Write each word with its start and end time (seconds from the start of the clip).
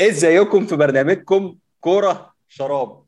ازيكم 0.00 0.66
في 0.66 0.76
برنامجكم 0.76 1.56
كورة 1.80 2.34
شراب 2.48 3.02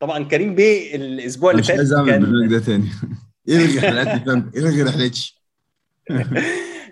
طبعا 0.00 0.24
كريم 0.24 0.54
بيه 0.54 0.94
الأسبوع 0.96 1.50
اللي 1.50 1.60
مش 1.60 1.68
فات 1.68 1.76
عايز 1.78 1.92
أعمل 1.92 2.14
البرنامج 2.14 2.50
ده 2.50 2.58
تاني 2.58 2.88
الغي 3.48 3.80
حلقاتي 3.80 4.24
فاهم 4.24 4.50
الغي 4.56 4.82
رحلتي 4.82 5.40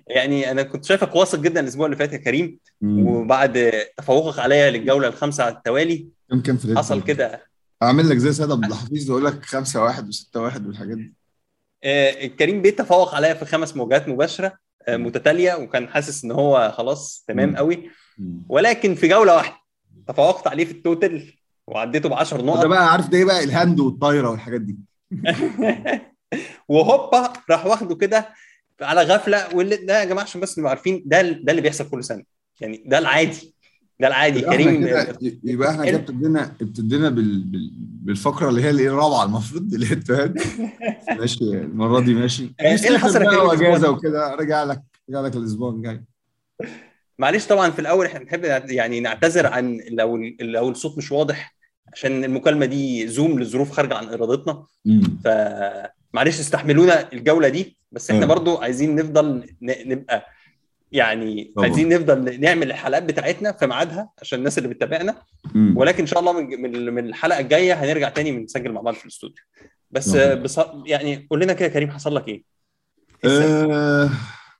يعني 0.07 0.51
أنا 0.51 0.63
كنت 0.63 0.85
شايفك 0.85 1.15
واثق 1.17 1.39
جدا 1.39 1.61
الأسبوع 1.61 1.87
اللي 1.87 1.97
فات 1.97 2.13
يا 2.13 2.19
كريم 2.19 2.59
مم. 2.81 3.07
وبعد 3.07 3.73
تفوقك 3.97 4.39
عليا 4.39 4.71
للجولة 4.71 5.09
الخامسة 5.09 5.45
على 5.45 5.55
التوالي 5.55 6.09
كم 6.31 6.41
كم 6.41 6.57
في 6.57 6.77
حصل 6.77 7.03
كده 7.03 7.47
أعمل 7.83 8.09
لك 8.09 8.17
زي 8.17 8.33
سيد 8.33 8.51
عبد 8.53 8.65
الحفيظ 8.65 9.11
وأقول 9.11 9.25
لك 9.25 9.45
5 9.45 9.83
1 9.83 10.13
و6 10.13 10.37
1 10.37 10.67
والحاجات 10.67 10.97
دي 10.97 11.15
آه، 11.85 12.27
كريم 12.27 12.63
بيه 12.63 12.71
تفوق 12.71 13.15
عليا 13.15 13.35
في 13.35 13.45
خمس 13.45 13.77
موجات 13.77 14.09
مباشرة 14.09 14.53
آه، 14.89 14.97
متتالية 14.97 15.55
وكان 15.55 15.89
حاسس 15.89 16.25
إن 16.25 16.31
هو 16.33 16.75
خلاص 16.77 17.25
تمام 17.29 17.49
مم. 17.51 17.57
قوي. 17.57 17.91
ولكن 18.49 18.95
في 18.95 19.09
جولة 19.09 19.37
واحدة 19.37 19.57
تفوقت 20.09 20.47
عليه 20.47 20.65
في 20.65 20.71
ال 20.73 20.83
total 20.83 21.33
وعديته 21.67 22.09
ب 22.09 22.13
10 22.13 22.37
ده 22.37 22.45
نقط 22.45 22.67
بقى 22.67 22.93
عارف 22.93 23.09
ده 23.09 23.19
إيه 23.19 23.25
بقى؟ 23.25 23.45
ال 23.45 23.52
hand 23.52 23.81
والطايرة 23.81 24.31
والحاجات 24.31 24.61
دي. 24.61 24.77
وهوبا 26.69 27.33
راح 27.51 27.67
واخده 27.67 27.95
كده 27.95 28.29
على 28.81 29.03
غفلة 29.03 29.55
واللي 29.55 29.77
ده 29.77 30.01
يا 30.01 30.05
جماعة 30.05 30.25
عشان 30.25 30.41
بس 30.41 30.59
نبقى 30.59 30.71
عارفين 30.71 31.03
ده 31.07 31.23
ده 31.23 31.51
اللي 31.51 31.63
بيحصل 31.63 31.91
كل 31.91 32.05
سنة. 32.05 32.23
يعني 32.61 32.85
ده 32.87 32.99
العادي. 32.99 33.55
ده 34.01 34.09
العادي. 34.09 34.39
يبقى 34.39 34.51
إحنا 34.57 35.13
كريم 35.13 35.39
يبقى 35.45 35.71
إحنا 35.71 35.85
كده 35.85 35.97
ابتدينا 35.99 36.57
ابتدينا 36.61 37.09
بال... 37.09 37.45
بال... 37.45 37.71
بالفقرة 37.79 38.49
اللي 38.49 38.63
هي 38.63 38.71
الإيه 38.71 38.89
الرابعة 38.89 39.25
المفروض 39.25 39.75
اللي 39.75 39.87
هي 39.87 39.93
التوهان. 39.93 40.35
ماشي 41.19 41.45
المرة 41.45 42.01
دي 42.01 42.15
ماشي. 42.15 42.55
إيه 42.61 42.75
اللي 42.75 42.99
حصل 42.99 43.23
يا 43.23 43.57
كريم؟ 43.57 43.77
ده؟ 43.77 43.91
وكده 43.91 44.35
رجع 44.35 44.65
لك 44.65 44.83
رجع 45.11 45.21
لك 45.21 45.37
الأسبوع 45.37 45.71
الجاي. 45.71 46.05
معلش 47.19 47.47
طبعا 47.47 47.71
في 47.71 47.79
الأول 47.79 48.07
إحنا 48.07 48.19
بنحب 48.21 48.45
يعني 48.71 49.01
نعتذر 49.01 49.47
عن 49.47 49.81
لو 49.91 50.17
لو 50.41 50.69
الصوت 50.69 50.99
مش 50.99 51.13
واضح 51.13 51.55
عشان 51.93 52.25
المكالمة 52.25 52.67
دي 52.67 53.09
زوم 53.09 53.41
لظروف 53.41 53.71
خارجة 53.71 53.95
عن 53.95 54.09
إرادتنا 54.09 54.65
مم. 54.85 55.19
فمعلش 55.25 56.41
استحملونا 56.41 57.13
الجولة 57.13 57.49
دي 57.49 57.77
بس 57.93 58.11
إحنا 58.11 58.25
آه. 58.25 58.29
برضو 58.29 58.57
عايزين 58.57 58.95
نفضل 58.95 59.47
نبقى 59.63 60.27
يعني 60.93 61.53
طبعا. 61.57 61.67
عايزين 61.69 61.89
نفضل 61.89 62.41
نعمل 62.41 62.71
الحلقات 62.71 63.03
بتاعتنا 63.03 63.53
في 63.53 63.67
ميعادها 63.67 64.11
عشان 64.21 64.39
الناس 64.39 64.59
اللي 64.59 64.69
بتتابعنا. 64.69 65.23
ولكن 65.77 66.01
إن 66.01 66.07
شاء 66.07 66.21
الله 66.21 66.33
من 66.33 66.95
من 66.95 67.07
الحلقة 67.07 67.41
الجاية 67.41 67.73
هنرجع 67.85 68.09
تاني 68.09 68.33
ونسجل 68.33 68.73
مع 68.73 68.81
بعض 68.81 68.95
في 68.95 69.05
الاستوديو 69.05 69.45
بس. 69.91 70.17
بص 70.17 70.61
يعني 70.87 71.27
قول 71.31 71.41
لنا 71.41 71.53
كده 71.53 71.69
كريم 71.69 71.91
حصل 71.91 72.15
لك 72.17 72.29
إيه؟ 72.29 72.43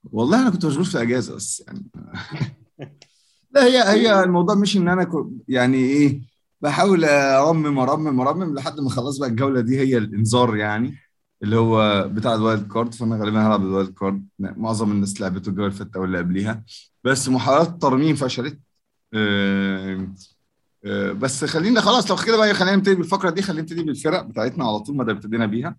والله 0.03 0.41
أنا 0.41 0.49
كنت 0.49 0.65
مشغول 0.65 0.85
في 0.85 1.01
اجازه 1.01 1.35
بس 1.35 1.63
يعني. 1.67 1.85
لا 3.51 3.63
هي 3.63 3.83
هي 3.83 4.23
الموضوع 4.23 4.55
مش 4.55 4.77
إن 4.77 4.87
أنا 4.87 5.29
يعني 5.47 5.77
إيه 5.77 6.21
بحاول 6.61 7.05
أرمم 7.05 7.79
أرمم 7.79 8.19
أرمم 8.19 8.55
لحد 8.55 8.79
ما 8.79 8.89
خلاص 8.89 9.17
بقى 9.17 9.29
الجولة 9.29 9.61
دي 9.61 9.79
هي 9.79 9.97
الإنذار 9.97 10.55
يعني 10.55 10.95
اللي 11.43 11.55
هو 11.57 12.07
بتاع 12.09 12.35
ال 12.35 12.41
wild 12.41 12.67
card 12.71 12.93
فأنا 12.93 13.17
غالبا 13.17 13.47
هلعب 13.47 13.61
ال 13.61 13.67
wild 13.67 13.93
card. 13.93 14.27
معظم 14.39 14.91
الناس 14.91 15.21
لعبته 15.21 15.49
الجولة 15.49 15.67
اللي 15.67 15.77
فاتت 15.79 15.95
أو 15.95 16.03
اللي 16.03 16.17
قبليها. 16.17 16.63
بس 17.03 17.29
محاولات 17.29 17.67
الترميم 17.67 18.15
فشلت. 18.15 18.59
أه 19.13 20.07
أه 20.85 21.11
بس 21.11 21.45
خلينا 21.45 21.81
خلاص 21.81 22.11
لو 22.11 22.17
كده 22.25 22.37
بقى 22.37 22.53
خلينا 22.53 22.75
نبتدي 22.75 22.95
بالفقرة 22.95 23.29
دي 23.29 23.41
خلينا 23.41 23.61
نبتدي 23.61 23.83
بالفرق 23.83 24.21
بتاعتنا 24.21 24.65
على 24.67 24.79
طول 24.79 24.95
ما 24.95 25.11
ابتدينا 25.11 25.45
بيها. 25.45 25.75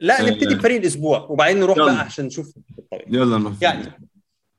لا 0.00 0.20
آه. 0.20 0.30
نبتدي 0.30 0.54
بفريق 0.54 0.80
الأسبوع 0.80 1.18
وبعدين 1.18 1.60
نروح 1.60 1.76
يلا. 1.76 1.92
بقى 1.92 2.00
عشان 2.00 2.24
نشوف 2.24 2.52
الطريق. 2.78 3.04
يلا 3.08 3.38
نروح 3.38 3.54
يعني 3.60 3.92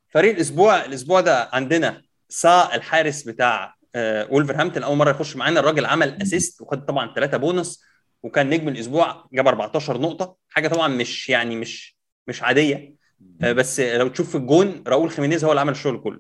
فريق 0.09 0.35
الأسبوع 0.35 0.85
الأسبوع 0.85 1.21
ده 1.21 1.49
عندنا 1.53 2.02
سا 2.30 2.75
الحارس 2.75 3.23
بتاع 3.23 3.75
آه، 3.95 4.27
وولفرهامبتون 4.31 4.83
أول 4.83 4.97
مرة 4.97 5.11
يخش 5.11 5.35
معانا 5.35 5.59
الراجل 5.59 5.85
عمل 5.85 6.21
assist 6.22 6.61
وخد 6.61 6.85
طبعا 6.85 7.13
ثلاثة 7.13 7.38
بونص 7.38 7.81
وكان 8.23 8.49
نجم 8.49 8.67
الأسبوع 8.67 9.27
جاب 9.33 9.47
14 9.47 10.02
نقطة 10.02 10.35
حاجة 10.49 10.67
طبعا 10.67 10.88
مش 10.88 11.30
يعني 11.30 11.55
مش 11.55 11.97
مش 12.27 12.43
عادية 12.43 12.95
آه، 13.42 13.52
بس 13.52 13.80
لو 13.80 14.08
تشوف 14.08 14.30
في 14.30 14.36
الجون 14.37 14.83
راؤول 14.87 15.09
خيمينيز 15.09 15.43
هو 15.43 15.49
اللي 15.52 15.61
عمل 15.61 15.71
الشغل 15.71 15.97
كله 16.02 16.20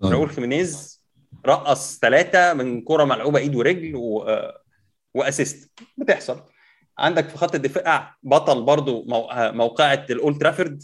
طيب. 0.00 0.12
راؤول 0.12 0.30
خيمينيز 0.30 1.02
رقص 1.46 1.98
ثلاثة 1.98 2.52
من 2.54 2.82
كرة 2.82 3.04
ملعوبة 3.04 3.38
إيد 3.38 3.54
ورجل 3.54 3.96
و... 3.96 4.22
آه، 4.22 4.62
و 5.14 5.22
assist 5.22 5.70
بتحصل 5.98 6.40
عندك 6.98 7.28
في 7.28 7.38
خط 7.38 7.54
الدفاع 7.54 8.16
بطل 8.22 8.62
برضو. 8.62 9.06
آه، 9.12 9.50
موقعة 9.50 10.06
الأولد 10.10 10.38
ترافورد 10.40 10.82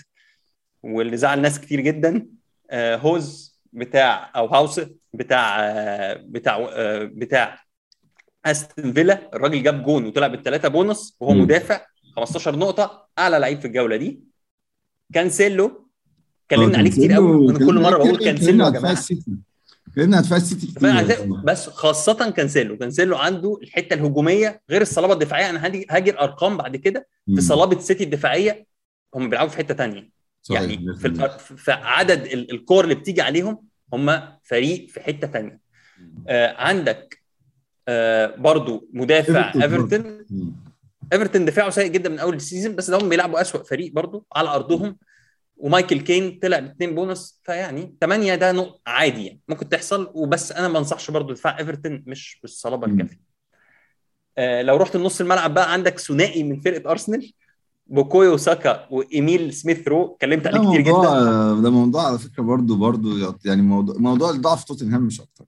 واللي 0.83 1.17
زعل 1.17 1.41
ناس 1.41 1.61
كتير 1.61 1.81
جدا 1.81 2.27
آه، 2.71 2.97
هوز 2.97 3.59
بتاع 3.73 4.31
أو 4.37 4.47
هاوس 4.47 4.81
بتاع 5.15 5.61
آه، 5.61 6.15
بتاع 6.27 6.69
بتاع 7.05 7.59
أستون 8.47 8.93
فيلا 8.93 9.31
الراجل 9.35 9.63
جاب 9.63 9.83
جون 9.85 10.07
وطلع 10.07 10.27
بالثلاثه 10.27 10.69
بونص 10.69 11.17
وهو. 11.21 11.35
مدافع 11.35 11.81
15 12.17 12.57
نقطة 12.57 13.09
أعلى 13.19 13.39
لعيب 13.39 13.61
في 13.61 13.65
الجولة 13.67 13.97
دي 13.97 14.21
كانسيلو 15.15 15.89
اتكلمنا 16.45 16.79
عليه 16.79 16.91
كتير 16.91 17.13
قوي 17.13 17.51
أنا 17.51 17.59
كل 17.59 17.81
مرة 17.83 17.97
بقول 17.99 18.19
كانسيلو 18.25 18.65
يا 18.65 18.71
جماعة 18.71 18.95
اتكلمنا 19.99 20.17
عن 20.17 20.23
دفاع 20.23 20.37
السيتي 20.37 20.67
كتير 20.67 20.79
بس 21.45 21.67
خاصة 21.69 22.31
كانسيلو. 22.31 22.79
كانسيلو 22.79 23.17
عنده 23.17 23.59
الحتة 23.63 23.95
الهجومية 23.95 24.63
غير 24.71 24.83
الصلابة 24.83 25.13
الدفاعية. 25.13 25.51
أنا 25.51 25.65
هاجي 25.65 25.87
هاجي 25.91 26.11
الأرقام 26.11 26.57
بعد 26.57 26.77
كده 26.77 27.09
في 27.27 27.41
صلابة 27.41 27.81
سيتي 27.81 28.05
الدفاعية. 28.05 28.67
هم 29.15 29.29
بيلعبوا 29.31 29.51
في 29.51 29.57
حتة 29.57 29.75
تانية. 29.75 30.11
يعني 30.51 30.95
في, 30.95 31.57
في 31.57 31.73
عدد 31.73 32.21
ال- 32.27 32.51
الكور 32.53 32.85
اللي 32.85 32.95
بتيجي 32.95 33.23
عليهم 33.23 33.63
هم 33.93 34.21
فريق 34.45 34.89
في 34.89 35.01
حتة 35.01 35.27
تانية. 35.27 35.61
آه 36.29 36.55
عندك 36.57 37.23
آه 37.89 38.35
برضو 38.37 38.89
مدافع 38.93 39.53
إيفرتون 39.63 40.25
إيفرتون. 41.13 41.45
دفاعه 41.45 41.71
سيء 41.71 41.91
جدا 41.91 42.09
من 42.09 42.19
أول 42.19 42.37
ال 42.37 42.42
season 42.42 42.77
بس 42.77 42.91
هم 42.91 43.09
بيلعبوا 43.09 43.41
أسوأ 43.41 43.63
فريق 43.63 43.93
برضو 43.93 44.27
على 44.37 44.49
أرضهم. 44.49 44.97
ومايكل 45.59 46.01
كين 46.01 46.39
طلع 46.43 46.59
باثنين 46.59 46.95
بونص 46.95 47.41
فيعني 47.45 47.97
8 48.01 48.35
ده 48.35 48.53
نقطة 48.53 48.81
عادي 48.87 49.27
يعني. 49.27 49.41
ممكن 49.49 49.69
تحصل 49.69 50.11
وبس 50.15 50.53
أنا 50.53 50.69
ما 50.69 50.79
أنصحش 50.79 51.11
برضو 51.11 51.33
دفاع 51.33 51.59
إيفرتون 51.59 52.05
مش 52.07 52.39
بالصلابة. 52.43 52.87
الكافية. 52.87 53.21
آه 54.39 54.63
لو 54.63 54.77
رحت 54.77 54.97
لنص 54.97 55.21
الملعب 55.21 55.55
بقى 55.55 55.73
عندك 55.73 55.99
ثنائي 55.99 56.43
من 56.45 56.61
فرقة 56.61 56.91
أرسنال 56.91 57.33
بوكايو 57.87 58.37
ساكا 58.37 58.87
وإيميل 58.91 59.53
سميث 59.55 59.89
رو 59.89 60.15
اتكلمت 60.15 60.47
عليه 60.47 60.69
كتير 60.69 60.81
جدا. 60.81 61.61
ده 61.63 61.71
موضوع 61.71 62.07
على 62.07 62.19
فكرة 62.19 62.43
برضو 62.43 62.77
برضو 62.77 63.09
يعني 63.45 63.63
موضوع 63.63 63.95
موضوع 63.99 64.31
الضعف 64.31 64.65
توتنهام 64.65 65.03
مش 65.03 65.21
أكتر. 65.21 65.45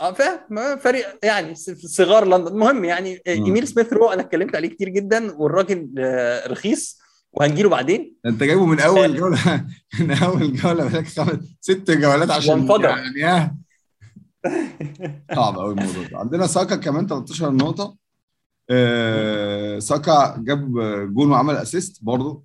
آه 0.00 0.12
فاهم 0.12 0.76
فريق 0.78 1.06
يعني 1.22 1.54
صغار 1.74 2.24
لندن. 2.24 2.52
المهم 2.52 2.84
يعني 2.84 3.14
آه، 3.26 3.30
إيميل 3.30 3.68
سميث 3.68 3.92
رو 3.92 4.08
أنا 4.08 4.22
اتكلمت 4.22 4.56
عليه 4.56 4.68
كتير 4.68 4.88
جدا 4.88 5.32
والراجل 5.36 5.94
آه، 5.98 6.48
رخيص. 6.48 7.05
وهنجيله 7.36 7.68
بعدين؟ 7.68 8.16
انت 8.26 8.42
جايبه 8.42 8.66
من 8.66 8.80
أول 8.80 9.16
جولة. 9.20 9.66
من 10.00 10.10
أول 10.10 10.52
جولة 10.56 10.88
بقالك 10.88 11.06
خمس 11.08 11.38
ست 11.60 11.90
جولات 11.90 12.30
عشان. 12.30 12.68
يعني 13.14 13.56
صعب 15.34 15.56
قوي 15.58 15.72
الموضوع 15.74 16.02
ده. 16.10 16.18
عندنا 16.18 16.46
ساكا 16.46 16.76
كمان 16.76 17.06
13 17.06 17.50
نقطة. 17.50 17.96
آه 18.70 19.78
ساكا 19.78 20.36
جاب 20.38 20.72
جون 21.14 21.30
وعمل 21.30 21.54
assist 21.56 21.98
برضه. 22.04 22.42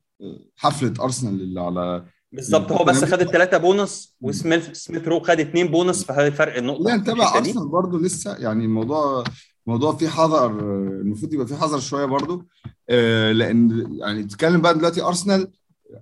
حفلة 0.57 0.93
أرسنال 1.03 1.41
اللي 1.41 1.61
على 1.61 2.05
بالظبط. 2.31 2.71
هو 2.71 2.83
بس 2.85 3.05
خد 3.05 3.21
الثلاثه 3.21 3.57
بونص 3.57 4.17
وسميث 4.21 4.71
سميث 4.71 5.07
رو 5.07 5.19
خد 5.19 5.39
اثنين 5.39 5.67
بونص 5.67 6.03
فهذا 6.03 6.29
فرق 6.29 6.57
النقطة 6.57 6.83
لا 6.83 6.95
دي. 6.97 7.21
أرسنال 7.49 7.67
برضه 7.67 7.99
لسه 7.99 8.35
يعني 8.37 8.65
الموضوع 8.65 9.23
موضوع 9.67 9.95
فيه 9.95 10.07
حذر 10.07 10.59
المفروض 11.01 11.33
يبقى 11.33 11.47
فيه 11.47 11.55
حذر 11.55 11.79
شوية 11.79 12.05
برضه 12.05 12.45
آه، 12.89 13.31
لأن 13.31 13.87
يعني 13.99 14.23
تتكلم 14.23 14.61
بقى 14.61 14.73
دلوقتي 14.77 15.01
أرسنال 15.01 15.47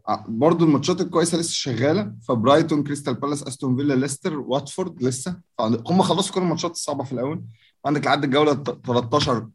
آه، 0.08 0.26
برضه 0.28 0.66
الماتشات 0.66 1.02
الكويسة 1.02 1.38
لسه 1.38 1.52
شغالة. 1.54 2.12
فبرايتون 2.28 2.84
كريستال 2.84 3.14
بالاس 3.14 3.44
أستون 3.44 3.76
فيلا 3.78 3.94
ليستر 3.94 4.40
واتفورد 4.40 5.04
لسه. 5.04 5.38
هم 5.60 6.02
خلصوا 6.02 6.36
كل 6.36 6.42
الماتشات 6.42 6.72
الصعبة 6.72 7.04
في 7.04 7.12
الأول. 7.14 7.42
عندك 7.86 8.06
لحد 8.06 8.24
الجولة 8.24 8.54
ت- 8.54 8.86
13 8.88 9.48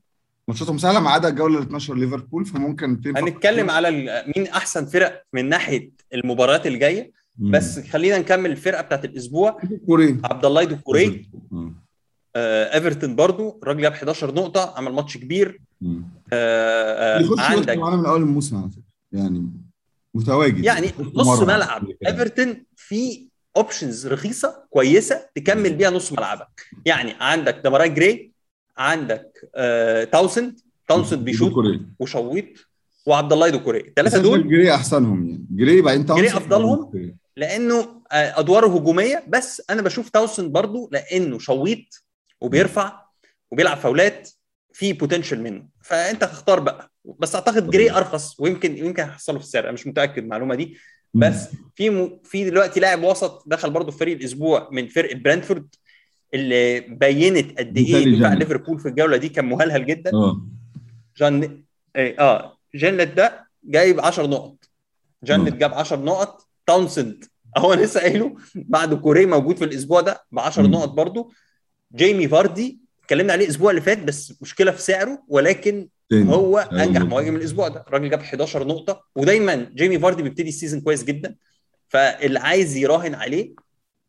ماتشاتهم 0.48 0.78
سهلة 0.78 1.00
ما 1.00 1.10
عدا 1.10 1.28
الجولة 1.28 1.58
ال 1.58 1.62
12 1.62 1.94
ليفربول. 1.94 2.44
فممكن 2.44 3.00
هنتكلم 3.16 3.70
على 3.70 3.90
مين 4.36 4.46
أحسن 4.46 4.86
فرق 4.86 5.22
من 5.32 5.48
ناحية 5.48 5.90
المباريات 6.14 6.66
الجاية. 6.66 7.12
بس 7.38 7.78
خلينا 7.80 8.18
نكمل 8.18 8.50
الفرقة 8.50 8.82
بتاعت 8.82 9.04
الأسبوع. 9.04 9.58
كوري. 9.86 10.20
عبد 10.24 10.44
الله 10.44 10.64
دوكوري 10.64 11.30
ايفرتون 12.36 13.16
برضو 13.16 13.58
الراجل 13.62 13.80
جاب 13.82 13.92
11 13.92 14.34
نقطة 14.34 14.74
عمل 14.76 14.92
ماتش 14.92 15.16
كبير. 15.16 15.60
آه 15.82 16.02
آه 16.32 17.20
يخش 17.20 17.40
عندك 17.40 17.76
معانا 17.76 17.96
من 17.96 18.06
أول 18.06 18.22
الموسم 18.22 18.56
على 18.56 18.70
فكرة 18.70 18.82
يعني 19.12 19.50
متواجد. 20.14 20.64
يعني 20.64 20.90
نص 21.14 21.40
ملعب. 21.40 21.88
ايفرتون 22.06 22.64
في 22.76 23.28
options 23.56 24.06
رخيصة 24.06 24.64
كويسة 24.70 25.26
تكمل 25.34 25.74
بيها 25.74 25.90
نص 25.90 26.12
ملعبك. 26.12 26.66
يعني 26.86 27.14
عندك 27.20 27.60
دمراي 27.64 27.88
جراي 27.88 28.32
عندك 28.76 29.50
آه 29.54 30.04
تاونسند 30.04 30.60
تاونسند 30.88 31.24
بيشوط. 31.24 31.52
وشويط. 31.98 32.46
وعبد 33.06 33.32
الله 33.32 33.48
دوكوري 33.48 33.80
الثلاثه 33.80 34.18
دول 34.18 34.48
جري 34.48 34.74
أحسنهم 34.74 35.28
يعني. 35.28 35.46
جري 35.50 35.80
بعدين 35.82 36.06
تاونسند 36.06 36.48
جري 36.48 36.76
كوري. 36.76 37.14
لأنه 37.36 38.02
آه، 38.12 38.40
أدواره 38.40 38.66
هجومية 38.66 39.24
بس 39.28 39.62
أنا 39.70 39.82
بشوف 39.82 40.08
تاونسند 40.08 40.52
برضو 40.52 40.88
لأنه 40.92 41.38
شويط 41.38 42.03
وبيرفع 42.44 43.00
وبيلعب 43.50 43.76
فاولات 43.76 44.30
في 44.72 44.92
potential 44.92 45.42
منه. 45.42 45.68
فأنت 45.82 46.24
تختار 46.24 46.60
بقى. 46.60 46.90
بس 47.18 47.34
أعتقد 47.34 47.70
جري 47.70 47.90
أرخص 47.90 48.40
ويمكن 48.40 48.78
يمكن 48.78 49.02
هيحصله 49.02 49.38
في 49.38 49.44
السعر. 49.44 49.64
أنا 49.64 49.72
مش 49.72 49.86
متأكد 49.86 50.18
المعلومة 50.22 50.54
دي. 50.54 50.76
بس 51.14 51.48
في 51.74 51.90
م... 51.90 52.20
في 52.24 52.50
دلوقتي 52.50 52.80
لاعب 52.80 53.02
وسط 53.02 53.42
دخل 53.46 53.70
برضه 53.70 53.92
في 53.92 53.98
فريق 53.98 54.16
الأسبوع 54.18 54.68
من 54.72 54.88
فرقه 54.88 55.14
برينتفورد 55.18 55.74
اللي 56.34 56.80
بينت 56.80 57.58
قد 57.58 57.78
إيه 57.78 58.16
دفاع. 58.16 58.32
ليفربول 58.32 58.78
في 58.80 58.88
الجولة 58.88 59.16
دي 59.16 59.28
كان 59.28 59.44
مهلهل 59.44 59.86
جدا. 59.86 60.10
جان 61.16 61.64
إيه، 61.96 62.20
آه. 62.20 62.58
جنت 62.74 63.08
ده 63.16 63.48
جايب 63.64 64.00
10 64.00 64.26
نقط. 64.26 64.56
جنت 65.24 65.52
آه. 65.54 65.56
جاب 65.58 65.74
10 65.74 65.96
نقط. 65.96 66.48
تاونسند 66.66 67.24
اهو 67.56 67.72
أنا 67.72 67.80
لسه 67.82 68.00
قايله 68.00 68.36
بعد 68.54 68.94
كوري 68.94 69.26
موجود 69.26 69.56
في 69.56 69.64
الأسبوع 69.64 70.00
ده 70.00 70.24
ب 70.32 70.38
10 70.38 70.62
مم. 70.62 70.70
نقط 70.70 70.88
برضه. 70.88 71.30
جيمي 71.94 72.28
فاردي 72.28 72.78
اتكلمنا 73.04 73.32
عليه 73.32 73.44
الأسبوع 73.44 73.70
اللي 73.70 73.80
فات 73.82 74.02
بس 74.02 74.34
مشكلة 74.42 74.70
في 74.70 74.82
سعره 74.82 75.22
ولكن 75.28 75.88
تاني 76.10 76.32
هو 76.32 76.58
أيوة. 76.58 76.82
أنجح 76.84 77.00
مهاجم 77.02 77.36
الأسبوع 77.36 77.68
ده. 77.68 77.84
الراجل 77.88 78.10
جاب 78.10 78.20
11 78.20 78.66
نقطة 78.66 79.00
ودايما 79.16 79.54
جيمي 79.74 79.98
فاردي 79.98 80.22
بيبتدي 80.22 80.48
ال 80.48 80.53
season 80.53 80.80
كويس 80.80 81.04
جدا 81.04 81.34
فاللي 81.88 82.38
عايز 82.38 82.76
يراهن 82.76 83.14
عليه 83.14 83.54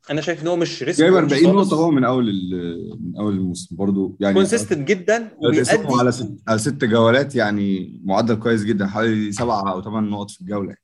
أنا 0.09 0.21
شايف 0.21 0.41
إن 0.43 0.47
هو 0.47 0.55
مش 0.55 0.83
risk 0.83 0.99
جايب 1.01 1.13
40 1.15 1.43
نقطة 1.43 1.75
هو 1.75 1.91
من 1.91 2.05
ال- 2.05 2.99
من 3.01 3.17
أول 3.19 3.33
الموسم 3.33 3.75
برضه 3.75 4.15
يعني 4.19 4.33
consistent 4.35 4.87
جدا 4.87 5.29
وبيأدي 5.37 5.69
على 5.99 6.11
ست 6.11 6.31
على 6.47 6.59
ست 6.59 6.85
جولات 6.85 7.35
يعني 7.35 7.99
معدل 8.05 8.35
كويس 8.35 8.63
جدا 8.63 8.87
حوالي 8.87 9.31
سبعة 9.31 9.71
أو 9.71 9.81
ثمان 9.81 10.09
نقط 10.09 10.31
في 10.31 10.41
الجولة. 10.41 10.75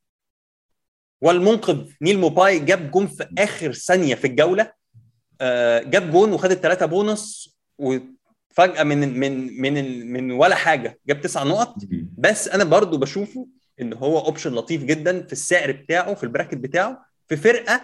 والمنقذ 1.22 1.78
نيل 2.02 2.20
موباي 2.20 2.60
جاب 2.60 2.92
جون 2.92 3.08
في 3.08 3.28
آخر 3.38 3.74
ثانية 3.74 4.16
في 4.16 4.28
الجولة. 4.28 4.64
آه، 4.64 4.74
جاب 5.84 6.12
جون 6.12 6.34
وخد 6.34 6.52
الثلاثه 6.52 6.86
بونص 6.86 7.58
وفجأة 7.78 8.84
من 8.84 9.20
من 9.20 9.62
من 9.62 10.08
من 10.14 10.32
ولا 10.32 10.56
حاجة 10.56 11.00
جاب 11.08 11.22
تسع 11.22 11.44
نقط. 11.44 11.76
بس 12.18 12.48
أنا 12.48 12.64
برضو 12.64 12.98
بشوفه 12.98 13.48
إن 13.82 13.94
هو 13.94 14.20
option 14.20 14.54
لطيف 14.54 14.84
جدا 14.84 15.22
في 15.22 15.34
السعر 15.34 15.72
بتاعه 15.72 16.14
في 16.14 16.24
ال 16.24 16.28
bracket 16.28 16.56
بتاعه 16.56 17.06
في 17.28 17.36
فرقة 17.36 17.82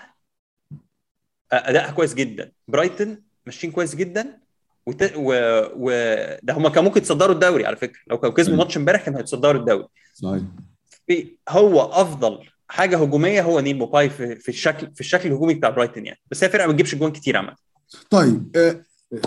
آه، 1.51 1.69
أدائها 1.69 1.91
كويس 1.91 2.13
جدا. 2.13 2.51
برايتن 2.67 3.21
ماشيين 3.45 3.73
كويس 3.73 3.95
جدا. 3.95 4.39
وت... 4.85 5.13
و... 5.15 5.33
و... 5.75 5.89
ده 6.43 6.53
هم 6.53 6.67
كانوا 6.67 6.83
ممكن 6.83 7.01
يتصدروا 7.01 7.35
الدوري 7.35 7.65
على 7.65 7.75
فكرة. 7.75 7.99
لو 8.07 8.17
كانوا 8.17 8.35
كسبوا. 8.35 8.57
ماتش 8.57 8.77
امبارح 8.77 9.05
كانوا 9.05 9.19
هيتصدروا 9.19 9.61
الدوري. 9.61 9.87
صحيح. 10.13 10.41
هو 11.49 11.81
أفضل 11.81 12.49
حاجة 12.67 12.97
هجومية 12.97 13.41
هو 13.41 13.59
نيل 13.59 13.77
موباي 13.77 14.09
في, 14.09 14.35
في 14.35 14.49
الشكل 14.49 14.91
في 14.95 15.01
الشكل 15.01 15.29
الهجومي 15.29 15.53
بتاع 15.53 15.69
برايتن 15.69 16.05
يعني. 16.05 16.19
بس 16.31 16.43
هي 16.43 16.49
فرقة 16.49 16.65
ما 16.67 16.71
بتجيبش 16.71 16.95
جوان 16.95 17.11
كتير 17.11 17.37
عامة. 17.37 17.55
طيب 18.09 18.51
آه، 18.55 18.81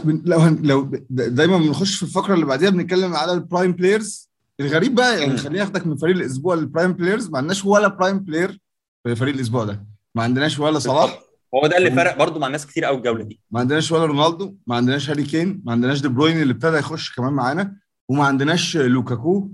لو 0.04 0.38
هن 0.38 0.58
لو 0.62 0.90
دايما 1.10 1.58
بنخش 1.58 1.96
في 1.96 2.02
الفقرة 2.02 2.34
اللي 2.34 2.46
بعديها 2.46 2.70
بنتكلم 2.70 3.14
على 3.14 3.32
ال 3.32 3.39
prime 3.39 3.72
players 3.72 4.30
الغريب 4.60 4.94
بقى 4.94 5.20
يعني. 5.20 5.36
خليني 5.36 5.62
أخدك 5.62 5.86
من 5.86 5.96
فريق 5.96 6.16
الأسبوع 6.16 6.54
لل 6.54 6.65
prime 6.65 6.92
players 6.92 7.28
ما 7.30 7.38
عندناش 7.38 7.64
ولا 7.64 7.88
prime 7.88 8.18
player 8.18 8.60
في 9.04 9.16
فريق 9.16 9.34
الأسبوع 9.34 9.64
ده. 9.64 9.86
ما 10.14 10.22
عندناش 10.22 10.58
ولا 10.58 10.78
صلاح. 10.78 11.20
هو 11.54 11.66
ده 11.66 11.76
اللي 11.76 11.90
فرق 11.90 12.18
برضو 12.18 12.38
مع 12.38 12.48
ناس 12.48 12.66
كتير 12.66 12.84
قوي 12.84 12.96
الجولة 12.96 13.24
دي. 13.24 13.40
ما 13.50 13.60
عندناش 13.60 13.92
ولا 13.92 14.04
رونالدو 14.04 14.54
ما 14.66 14.76
عندناش 14.76 15.10
هاري 15.10 15.22
كين 15.24 15.62
ما 15.64 15.72
عندناش 15.72 16.00
دي 16.00 16.08
بروين 16.08 16.42
اللي 16.42 16.52
ابتدى 16.52 16.76
يخش 16.76 17.14
كمان 17.16 17.32
معانا 17.32 17.76
وما 18.08 18.24
عندناش 18.24 18.76
لوكاكو. 18.76 19.48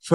ف 0.00 0.14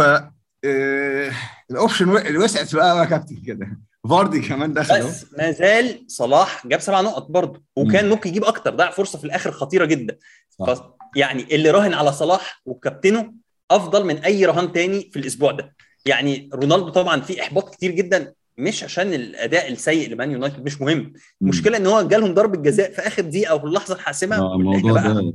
ال 1.71 1.77
option 1.77 2.09
و- 2.09 2.17
اللي 2.17 2.37
وسعت 2.37 2.75
بقى 2.75 2.97
يا 2.99 3.05
كابتن 3.05 3.35
كده. 3.47 3.79
فاردي 4.09 4.39
كمان 4.41 4.73
دخل 4.73 4.99
بس 5.03 5.25
ما 5.37 5.51
زال 5.51 6.03
صلاح 6.07 6.67
جاب 6.67 6.79
سبع 6.79 7.01
نقط 7.01 7.27
برضه 7.31 7.63
وكان 7.75 8.09
ممكن 8.09 8.29
يجيب 8.29 8.43
أكتر 8.43 8.75
ضيع 8.75 8.89
فرصة 8.91 9.19
في 9.19 9.25
الآخر 9.25 9.51
خطيرة 9.51 9.85
جدا. 9.85 10.17
ف 10.59 10.79
يعني 11.15 11.55
اللي 11.55 11.71
راهن 11.71 11.93
على 11.93 12.11
صلاح 12.11 12.61
وكابتنه 12.65 13.33
أفضل 13.71 14.05
من 14.05 14.17
أي 14.17 14.45
رهان 14.45 14.71
تاني 14.71 15.09
في 15.13 15.19
الأسبوع 15.19 15.51
ده. 15.51 15.75
يعني 16.05 16.49
رونالدو 16.53 16.89
طبعا 16.89 17.21
في 17.21 17.41
إحباط 17.41 17.75
كتير 17.75 17.91
جدا 17.91 18.33
مش 18.57 18.83
عشان 18.83 19.13
الأداء 19.13 19.71
السيء 19.71 20.09
لمان 20.09 20.31
يونايتد 20.31 20.65
مش 20.65 20.81
مهم. 20.81 21.13
المشكلة 21.41 21.77
إن 21.77 21.87
هو 21.87 22.01
جالهم 22.01 22.33
ضربة 22.33 22.61
جزاء 22.61 22.91
في 22.91 23.01
آخر 23.01 23.21
دقيقة 23.21 23.51
أو 23.51 23.59
في 23.59 23.65
اللحظة 23.65 23.95
الحاسمة 23.95 24.35
آه، 24.37 24.55
الموضوع 24.55 24.91
ده 25.01 25.33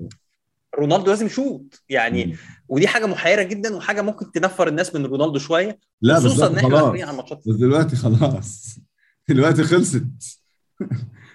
رونالدو 0.79 1.11
لازم 1.11 1.27
يشوط. 1.27 1.83
يعني 1.89 2.25
مم. 2.25 2.37
ودي 2.71 2.89
حاجة 2.89 3.07
محيرة 3.07 3.43
جدا 3.43 3.77
وحاجة 3.77 4.03
ممكن 4.03 4.33
تنفر 4.33 4.69
الناس 4.69 4.95
من 4.95 5.07
رونالدو 5.07 5.39
شوية 5.39 5.79
لا 6.03 6.17
خصوصا 6.17 6.47
إن 6.47 6.59
إحنا 6.59 6.79
على 6.79 7.11
الماتشات. 7.11 7.39
بس 7.49 7.55
دلوقتي 7.55 7.97
خلاص. 7.97 8.77
دلوقتي 9.29 9.65
خلصت. 9.65 10.05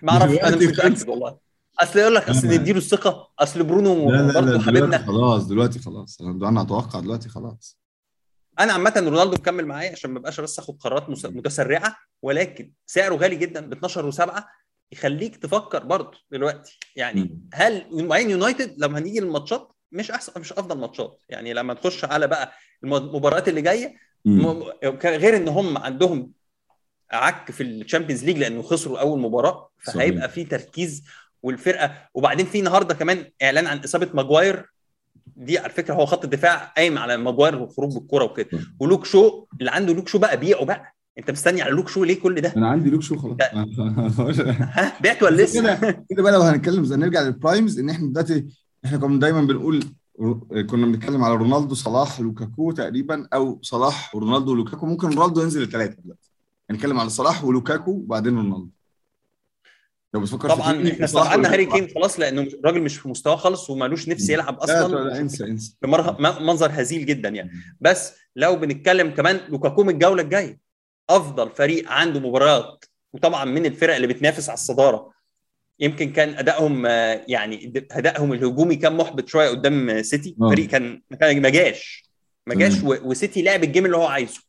ما 0.01 0.11
أعرفش 0.11 0.37
أنا 0.37 0.55
مش. 0.55 0.63
متأكد 0.63 1.09
والله. 1.09 1.37
أصل 1.79 1.99
يقول 1.99 2.15
لك 2.15 2.29
أصل. 2.29 2.47
نديله 2.47 2.77
الثقة 2.77 3.31
أصل 3.39 3.63
برونو 3.63 4.11
لا 4.11 4.17
لا 4.17 4.31
لا 4.31 4.41
برضه 4.41 4.59
حبيبنا. 4.63 4.97
خلاص 4.97 5.47
دلوقتي 5.47 5.79
خلاص. 5.79 6.21
أنا 6.21 6.61
أتوقع 6.61 6.99
دلوقتي 6.99 7.29
خلاص. 7.29 7.79
أنا 8.59 8.73
عامة 8.73 8.93
رونالدو 8.97 9.31
مكمل 9.33 9.65
معايا 9.65 9.91
عشان 9.91 10.11
ما 10.11 10.19
بقاش 10.19 10.39
بس 10.39 10.59
اخد 10.59 10.77
قرارات 10.79 11.09
متسرعة 11.25 11.95
ولكن 12.21 12.71
سعره 12.85 13.15
غالي 13.15 13.35
جدا 13.35 13.61
ب 13.61 13.71
12 13.73 14.11
و7 14.11 14.41
يخليك 14.91 15.35
تفكر 15.35 15.83
برضه 15.83 16.17
دلوقتي. 16.31 16.79
يعني. 16.95 17.39
هل 17.53 17.85
وبعدين 17.91 18.29
يونايتد 18.29 18.75
لما 18.77 18.99
هنيجي 18.99 19.19
للماتشات 19.19 19.71
مش 19.95 20.11
أحسن 20.11 20.41
مش 20.41 20.53
أفضل 20.53 20.77
ماتشات. 20.77 21.21
يعني 21.29 21.53
لما 21.53 21.73
تخش 21.73 22.05
على 22.05 22.27
بقى 22.27 22.51
المباريات 22.83 23.47
اللي 23.47 23.61
جاية 23.61 23.95
غير 25.03 25.37
إن 25.37 25.47
هم 25.47 25.77
عندهم 25.77 26.31
عك 27.11 27.51
في 27.51 27.63
ال 27.63 27.70
Champions 27.70 28.25
League 28.25 28.37
لأنه 28.37 28.61
خسروا 28.61 28.99
أول 28.99 29.19
مباراة 29.19 29.69
فهيبقى. 29.77 30.29
في 30.29 30.43
تركيز 30.43 31.03
والفرقة. 31.43 31.91
وبعدين 32.13 32.45
في 32.45 32.59
النهارده 32.59 32.93
كمان 32.93 33.25
إعلان 33.43 33.67
عن 33.67 33.77
إصابة 33.79 34.09
ماجواير. 34.13 34.65
دي 35.35 35.57
على 35.59 35.69
فكرة 35.69 35.93
هو 35.93 36.05
خط 36.05 36.23
الدفاع 36.23 36.55
قايم 36.77 36.97
على 36.97 37.17
ماجواير 37.17 37.55
والخروج 37.55 37.93
بالكرة 37.93 38.23
وكده. 38.23 38.59
ولوك 38.79 39.05
شو 39.05 39.45
اللي 39.59 39.71
عنده 39.71 39.93
لوك 39.93 40.07
شو 40.07 40.17
بقى 40.17 40.37
بيعه 40.37 40.65
بقى. 40.65 40.95
أنت 41.17 41.31
مستني 41.31 41.61
على 41.61 41.71
لوك 41.71 41.89
شو 41.89 42.03
ليه 42.03 42.19
كل 42.19 42.41
ده؟ 42.41 42.53
أنا 42.57 42.67
عندي 42.67 42.89
لوك 42.89 43.01
شو 43.01 43.17
خلاص. 43.17 43.37
لا. 43.39 43.65
ها 44.75 44.93
بعت 45.01 45.23
ولا 45.23 45.41
لسه؟ 45.41 45.61
كده 45.79 46.05
كده 46.09 46.23
بقى 46.23 46.31
لو 46.31 46.41
هنتكلم 46.41 46.83
زي 46.83 46.95
نرجع 46.95 47.21
لل 47.21 47.36
primes 47.36 47.79
إن 47.79 47.89
إحنا 47.89 48.07
دلوقتي 48.07 48.45
إحنا 48.85 48.97
كنا 48.97 49.19
دايما 49.19 49.41
بنقول 49.41 49.83
كنا 50.69 50.85
بنتكلم 50.85 51.23
على 51.23 51.35
رونالدو 51.35 51.75
صلاح 51.75 52.19
لوكاكو 52.19 52.71
تقريبا 52.71 53.27
أو 53.33 53.59
صلاح 53.61 54.15
ورونالدو 54.15 54.51
ولوكاكو. 54.51 54.85
ممكن 54.85 55.09
رونالدو 55.09 55.41
ينزل 55.41 55.61
الثلاثه 55.61 56.01
دلوقتي. 56.03 56.31
هنتكلم 56.69 56.99
على 56.99 57.09
صلاح 57.09 57.43
ولوكاكو 57.43 57.91
وبعدين 57.91 58.35
رونالدو. 58.35 58.69
لو 60.13 60.21
بتفكر 60.21 60.49
طبعا 60.49 60.89
إحنا 60.91 61.07
صلاح 61.07 61.23
استبعدنا 61.25 61.53
هاري. 61.53 61.65
كين 61.65 61.87
خلاص 61.95 62.19
لأنه 62.19 62.41
الراجل 62.41 62.81
مش 62.81 62.97
في 62.97 63.09
مستواه 63.09 63.35
خالص 63.35 63.69
ومالوش 63.69 64.09
نفس 64.09 64.29
يلعب 64.29 64.57
لا 64.67 64.85
أصلا. 64.85 64.95
لا 65.03 65.19
انسى 65.19 65.43
انسى. 65.43 65.75
م- 65.83 66.45
منظر 66.45 66.69
هزيل 66.73 67.05
جدا 67.05 67.29
يعني. 67.29 67.51
بس 67.81 68.13
لو 68.35 68.55
بنتكلم 68.55 69.09
كمان 69.11 69.39
لوكاكو 69.49 69.83
من 69.83 69.93
الجولة 69.93 70.21
الجاية 70.21 70.59
أفضل 71.09 71.49
فريق 71.49 71.91
عنده 71.91 72.19
مباريات 72.19 72.85
وطبعا 73.13 73.45
من 73.45 73.65
الفرق 73.65 73.95
اللي 73.95 74.07
بتنافس 74.07 74.49
على 74.49 74.57
الصدارة. 74.57 75.14
يمكن 75.79 76.11
كان 76.11 76.29
أدائهم 76.37 76.85
آه، 76.85 77.25
يعني 77.27 77.73
أدائهم 77.91 78.33
الهجومي 78.33 78.75
كان 78.75 78.97
محبط 78.97 79.27
شوية 79.27 79.49
قدام 79.49 80.01
سيتي. 80.01 80.35
آه. 80.41 80.49
فريق 80.49 80.67
كان 80.67 81.01
ما 81.21 81.49
جاش. 81.49 82.09
ما 82.47 82.55
جاش 82.55 82.73
وسيتي 82.83 83.41
لعب 83.41 83.63
ال 83.63 83.68
game 83.68 83.85
اللي 83.85 83.97
هو 83.97 84.05
عايزه. 84.05 84.41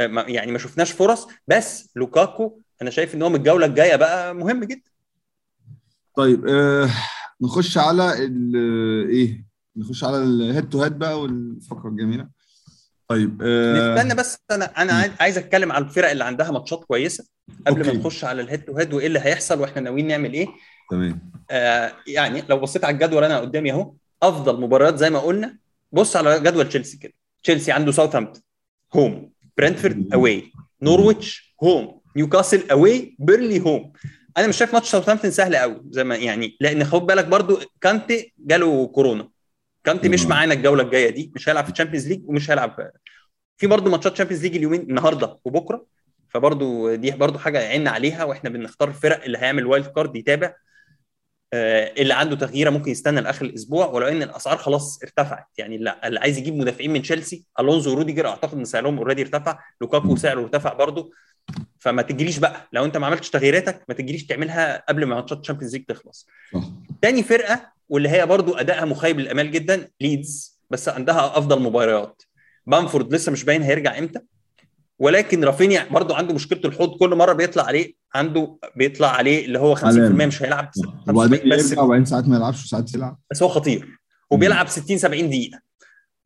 آه، 0.00 0.24
يعني 0.28 0.52
ما 0.52 0.58
شفناش 0.58 0.92
فرص. 0.92 1.28
بس 1.48 1.90
لوكاكو 1.96 2.60
أنا 2.82 2.90
شايف 2.90 3.14
إن 3.14 3.22
هو 3.22 3.28
من 3.28 3.36
الجولة 3.36 3.66
الجاية 3.66 3.96
بقى 3.96 4.34
مهم 4.34 4.64
جدا. 4.64 4.90
طيب 6.16 6.48
آه 6.48 6.90
نخش 7.42 7.78
على 7.78 8.12
إيه؟ 9.08 9.44
نخش 9.76 10.04
على 10.04 10.18
ال 10.18 10.28
head 10.28 10.68
to 10.68 10.82
head 10.82 10.98
بقى 10.98 11.20
والفقرة 11.20 11.88
الجميلة. 11.88 12.28
طيب 13.12 13.42
آه 13.44 13.94
نستنى 13.94 14.14
بس 14.14 14.38
أنا 14.50 14.64
أنا 14.82 15.14
عايز- 15.20 15.38
أتكلم 15.38 15.72
على 15.72 15.84
الفرق 15.84 16.10
اللي 16.10 16.24
عندها 16.24 16.50
ماتشات 16.50 16.84
كويسة 16.84 17.24
قبل 17.66 17.80
ما 17.80 17.86
okay. 17.88 17.98
نخش 17.98 18.24
على 18.24 18.42
ال 18.42 18.46
head 18.46 18.64
to 18.64 18.78
head 18.78 18.92
وإيه 18.94 19.06
اللي 19.06 19.18
هيحصل 19.18 19.60
وإحنا 19.60 19.80
ناويين 19.82 20.06
نعمل 20.06 20.32
إيه. 20.32 20.46
تمام. 20.90 21.30
آه 21.50 21.92
يعني 22.06 22.42
لو 22.48 22.58
بصيت 22.58 22.84
على 22.84 22.94
الجدول 22.94 23.24
أنا 23.24 23.38
قدامي 23.40 23.72
أهو 23.72 23.92
أفضل 24.22 24.60
مباريات 24.60 24.96
زي 24.98 25.10
ما 25.10 25.18
قلنا 25.18 25.56
بص 25.92 26.16
على 26.16 26.40
جدول 26.40 26.68
تشيلسي 26.68 26.96
كده. 26.96 27.12
تشيلسي 27.42 27.72
عنده 27.72 27.92
ساوثهامبتون 27.92 28.42
home 28.94 29.32
برنتفورد 29.58 30.08
away 30.14 30.52
نورويتش 30.82 31.54
home 31.62 32.00
نيوكاسل 32.16 32.70
away 32.70 33.16
بيرلي 33.18 33.60
home 33.60 33.92
أنا 34.36 34.46
مش 34.46 34.56
شايف 34.56 34.74
ماتش 34.74 34.90
ساوثهامبتون 34.90 35.30
سهل 35.30 35.56
قوي 35.56 35.82
زي 35.90 36.04
ما 36.04 36.16
يعني 36.16 36.56
لأن 36.60 36.84
خد 36.84 37.06
بالك 37.06 37.24
برضو 37.26 37.58
كانتي 37.80 38.32
جاله 38.38 38.86
كورونا. 38.86 39.28
كانتي 39.84 40.08
مش. 40.08 40.26
معانا 40.26 40.54
الجوله 40.54 40.82
الجايه 40.82 41.10
دي 41.10 41.32
مش 41.34 41.48
هيلعب 41.48 41.64
في 41.64 41.70
ال 41.72 41.76
Champions 41.76 42.08
League 42.08 42.22
ومش 42.28 42.50
هيلعب 42.50 42.90
في 43.56 43.66
برضو 43.66 43.90
ماتشات 43.90 44.16
Champions 44.16 44.42
League 44.42 44.56
اليومين 44.56 44.80
النهارده 44.80 45.38
وبكره. 45.44 45.86
فبرضو 46.28 46.94
دي 46.94 47.10
برضو 47.10 47.38
حاجة 47.38 47.72
عينا 47.72 47.90
عليها 47.90 48.24
وإحنا 48.24 48.50
بنختار 48.50 48.88
الفرق 48.88 49.24
اللي 49.24 49.38
هيعمل 49.38 49.66
wild 49.66 49.86
card 49.86 50.16
يتابع. 50.16 50.54
آه، 51.54 51.92
اللي 51.98 52.14
عنده 52.14 52.36
تغييرة 52.36 52.70
ممكن 52.70 52.90
يستنى 52.90 53.20
لآخر 53.20 53.44
الأسبوع 53.44 53.86
ولو 53.86 54.06
إن 54.06 54.22
الأسعار 54.22 54.56
خلاص 54.56 55.02
ارتفعت. 55.02 55.46
يعني 55.58 55.78
لا 55.78 56.08
اللي 56.08 56.20
عايز 56.20 56.38
يجيب 56.38 56.56
مدافعين 56.56 56.92
من 56.92 57.02
تشيلسي 57.02 57.44
الونزو 57.60 57.90
وروديجر 57.92 58.28
أعتقد 58.28 58.58
إن 58.58 58.64
سعرهم 58.64 58.98
already 58.98 59.22
ارتفع. 59.22 59.58
لوكاكو 59.80 60.16
سعره 60.16 60.40
ارتفع 60.40 60.72
برضه. 60.72 61.10
فما 61.78 62.02
تجيليش 62.02 62.38
بقى 62.38 62.68
لو 62.72 62.84
أنت 62.84 62.96
ما 62.96 63.06
عملتش 63.06 63.30
تغييراتك 63.30 63.84
ما 63.88 63.94
تجيليش 63.94 64.26
تعملها 64.26 64.84
قبل 64.88 65.04
ما 65.04 65.14
ماتشات 65.14 65.40
ال 65.40 65.44
Champions 65.44 65.76
League 65.76 65.84
تخلص. 65.84 66.26
تاني 67.02 67.22
فرقة 67.22 67.72
واللي 67.92 68.08
هي 68.08 68.26
برضو 68.26 68.54
أدائها 68.54 68.84
مخيب 68.84 69.20
للأمال 69.20 69.50
جدا 69.50 69.88
ليدز. 70.00 70.60
بس 70.70 70.88
عندها 70.88 71.38
أفضل 71.38 71.62
مباريات. 71.62 72.22
بامفورد 72.66 73.14
لسه 73.14 73.32
مش 73.32 73.44
باين 73.44 73.62
هيرجع 73.62 73.98
إمتى. 73.98 74.20
ولكن 74.98 75.44
رافينيا 75.44 75.86
برضو 75.90 76.14
عنده 76.14 76.34
مشكلة 76.34 76.60
الحوض. 76.64 76.98
كل 76.98 77.14
مرة 77.14 77.32
بيطلع 77.32 77.64
عليه 77.64 77.94
عنده 78.14 78.56
بيطلع 78.76 79.08
عليه 79.08 79.44
اللي 79.44 79.58
هو 79.58 79.76
50% 79.76 79.84
علامة. 79.84 80.26
مش 80.26 80.42
هيلعب. 80.42 80.70
وبعدين 81.08 81.38
75 81.38 81.58
بس. 81.58 81.78
وبعدين 81.78 82.04
ساعات 82.04 82.28
ما 82.28 82.36
يلعبش 82.36 82.64
وساعات 82.64 82.94
يلعب. 82.94 83.18
بس 83.30 83.42
هو 83.42 83.48
خطير. 83.48 83.88
وبيلعب 84.30 84.68
60 84.68 84.98
70 84.98 85.28
دقيقة. 85.28 85.60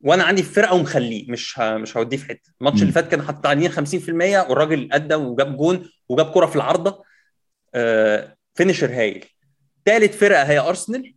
وأنا 0.01 0.25
عندي 0.25 0.43
في 0.43 0.53
فرقتي 0.53 0.75
ومخليه. 0.75 1.31
مش 1.31 1.59
ه... 1.59 1.77
مش 1.77 1.97
هوديه 1.97 2.17
في 2.17 2.25
حتة. 2.25 2.51
الماتش. 2.61 2.83
اللي 2.83 2.93
فات 2.93 3.09
كان 3.09 3.23
حاطط 3.23 3.47
عليه 3.47 3.69
50% 3.69 4.49
والراجل 4.51 4.89
قدم 4.93 5.27
وجاب 5.27 5.57
جون 5.57 5.89
وجاب 6.09 6.31
كرة 6.31 6.47
في 6.47 6.57
العارضة. 6.57 7.05
آه... 7.75 8.37
finisher 8.55 8.91
هايل. 8.93 9.25
ثالث 9.87 10.17
فرقة 10.17 10.43
هي 10.43 10.59
أرسنال. 10.59 11.16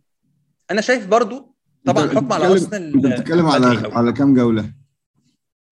أنا 0.70 0.80
شايف 0.80 1.06
برضو 1.06 1.56
طبعا 1.84 2.04
الحكم 2.04 2.32
على 2.32 2.46
أرسنال 2.46 2.94
أنت 2.94 3.06
بتتكلم 3.06 3.46
على. 3.46 3.66
على 3.92 4.12
كام 4.12 4.34
جولة؟ 4.34 4.72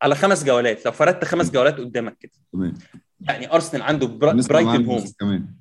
على 0.03 0.15
خمس 0.15 0.45
جولات. 0.45 0.87
لو 0.87 0.93
فردت 0.93 1.25
خمس 1.25 1.51
جولات 1.51 1.79
قدامك 1.79 2.19
كده. 2.19 2.33
تمام. 2.53 2.75
يعني 3.21 3.53
أرسنال 3.53 3.83
عنده 3.83 4.07
برا... 4.07 4.33
معاك 4.63 4.81
home 4.81 5.05
كمان. 5.21 5.55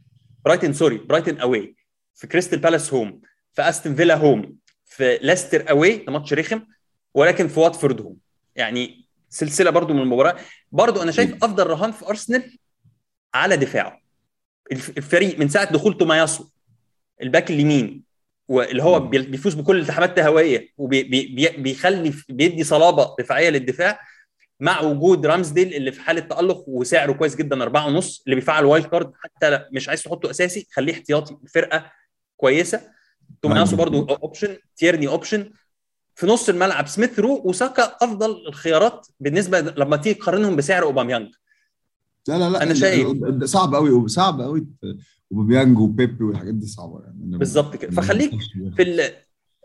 برايتون 0.46 0.74
sorry 0.74 0.98
برايتون 0.98 1.38
away 1.40 1.76
في 2.16 2.28
كريستال 2.28 2.60
بالاس 2.60 2.94
home 2.94 3.22
في 3.54 3.62
استون 3.62 3.96
فيلا 3.96 4.16
home 4.16 4.56
في 4.86 5.20
ليستر 5.22 5.70
away 5.70 5.98
ده 5.98 6.12
ماتش 6.14 6.34
رخم 6.34 6.62
ولكن 7.14 7.48
في 7.48 7.60
واتفورد 7.60 8.02
home 8.02 8.18
يعني 8.56 9.08
سلسلة 9.30 9.70
برضو 9.70 9.94
من 9.94 10.00
المباراة. 10.00 10.36
برضو 10.72 11.02
أنا 11.02 11.12
شايف 11.12 11.44
أفضل 11.44 11.68
رهان 11.68 11.92
في 11.92 12.06
أرسنال 12.08 12.58
على 13.34 13.58
دفاعه. 13.58 14.02
الف- 14.72 14.98
الفريق 14.98 15.40
من 15.40 15.48
ساعة 15.50 15.74
دخول 15.74 15.98
توماياسو. 15.98 16.48
الباك 17.22 17.52
اليمين. 17.52 18.04
واللي 18.48 18.84
هو 18.84 19.00
بي- 19.00 19.22
بيفوز 19.22 19.54
بكل 19.54 19.76
الالتحامات 19.76 20.10
الهوائية 20.10 20.70
وبيخلي 20.78 22.14
بيدي 22.30 22.64
صلابة 22.64 23.16
دفاعية 23.20 23.50
للدفاع 23.50 24.00
مع 24.60 24.82
وجود 24.82 25.26
رامزديل 25.26 25.74
اللي 25.74 25.92
في 25.92 26.02
حالة 26.02 26.20
تألق 26.22 26.64
وسعره 26.68 27.12
كويس 27.12 27.36
جدا 27.36 27.64
أربعة 27.64 27.88
ونص 27.88 28.24
اللي 28.26 28.36
بيفعل 28.36 28.66
wild 28.66 28.86
card 28.86 29.12
حتى 29.24 29.66
مش 29.72 29.90
عايز 29.90 30.04
تحطه 30.04 30.30
أساسي 30.30 30.68
خليه 30.72 30.94
احتياطي 30.94 31.38
فرقه 31.54 31.92
كويسة. 32.38 32.82
توماياسو. 33.42 33.76
برضو 33.76 34.06
option 34.06 34.58
تيرني 34.78 35.08
option 35.08 35.52
في 36.16 36.28
نص 36.28 36.50
الملعب 36.50 36.88
سميث 36.88 37.20
رو 37.20 37.42
وساكا 37.46 37.84
أفضل 38.02 38.48
الخيارات 38.48 39.08
بالنسبة 39.20 39.60
لما 39.62 39.98
تيجي 39.98 40.20
تقارنهم 40.20 40.56
بسعر 40.56 40.84
أوباميانج. 40.84 41.34
لا 42.28 42.38
لا 42.38 42.50
لا. 42.50 42.64
أنا 42.64 42.74
شايف. 42.74 43.08
صعب 43.44 43.76
قوي 43.76 44.08
صعب 44.08 44.42
قوي 44.42 44.68
أوباميانج 45.32 45.80
وبيبي 45.80 46.24
والحاجات 46.24 46.54
دي 46.54 46.68
صعبة 46.68 47.02
يعني. 47.04 47.38
بالظبط 47.38 47.76
كده. 47.76 47.92
فخليك 47.92 48.32
في 48.76 48.82
ال... 48.82 49.02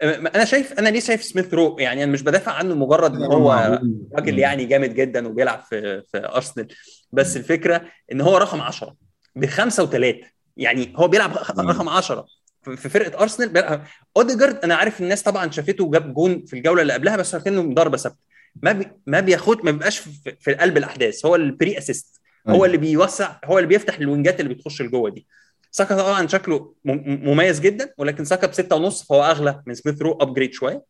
أنا 0.03 0.45
شايف 0.45 0.73
أنا 0.73 0.89
ليه 0.89 1.01
شايف 1.01 1.25
سميث 1.25 1.55
رو 1.55 1.77
يعني 1.79 2.05
أنا 2.05 2.13
مش 2.13 2.23
بدافع 2.23 2.53
عنه 2.53 2.75
مجرد 2.75 3.15
إن 3.15 3.23
هو 3.23 3.81
راجل 4.15 4.39
يعني. 4.39 4.65
جامد 4.65 4.95
جدا 4.95 5.29
وبيلعب 5.29 5.61
في 5.61 6.03
في 6.03 6.27
أرسنال. 6.35 6.69
بس 7.13 7.37
الفكرة 7.37 7.85
إن 8.13 8.21
هو 8.21 8.37
رقم 8.37 8.61
10 8.61 8.97
بخمسه 9.37 9.83
وثلاثه 9.83 10.27
يعني 10.57 10.93
هو 10.97 11.09
بيلعب. 11.09 11.37
رقم 11.59 11.89
10 11.89 12.27
في 12.63 12.89
فرقة 12.89 13.23
أرسنال 13.23 13.81
أوديجارد 14.17 14.57
أنا 14.65 14.75
عارف 14.75 15.01
الناس 15.01 15.23
طبعا 15.23 15.51
شافته 15.51 15.85
وجاب 15.85 16.15
جون 16.15 16.45
في 16.45 16.57
الجولة 16.57 16.83
اللي 16.83 16.93
قبلها 16.93 17.17
بس 17.17 17.37
كانت 17.37 17.75
ضربه 17.75 17.97
ثابتة. 17.97 18.19
ما 18.63 18.73
بي 18.73 18.87
ما 19.07 19.21
بياخد 19.21 19.65
ما 19.65 19.71
بيبقاش 19.71 19.99
في, 19.99 20.37
في 20.41 20.55
قلب 20.55 20.77
الأحداث. 20.77 21.27
هو 21.27 21.37
ال 21.37 21.47
pre 21.47 21.79
assist. 21.79 22.21
هو 22.49 22.55
أيوة. 22.55 22.67
اللي 22.67 22.77
بيوسع 22.77 23.37
هو 23.45 23.59
اللي 23.59 23.69
بيفتح 23.69 23.99
ال 23.99 24.06
wingات 24.06 24.41
اللي 24.41 24.55
بتخش 24.55 24.83
لجوه 24.83 25.11
دي. 25.11 25.27
ساكا 25.75 25.97
طبعا 25.97 26.27
شكله 26.27 26.75
مميز 26.85 27.61
جدا 27.61 27.95
ولكن 27.99 28.25
ساكا 28.25 28.47
بستة 28.47 28.77
ونص 28.77 29.03
فهو 29.03 29.23
أغلى 29.25 29.63
من 29.67 29.75
سميث 29.75 30.03
رو 30.03 30.13
upgrade 30.21 30.53
شوية. 30.53 30.85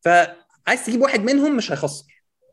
فعايز 0.00 0.86
تجيب 0.86 1.00
واحد 1.00 1.20
منهم 1.20 1.56
مش 1.56 1.72
هيخسر. 1.72 2.04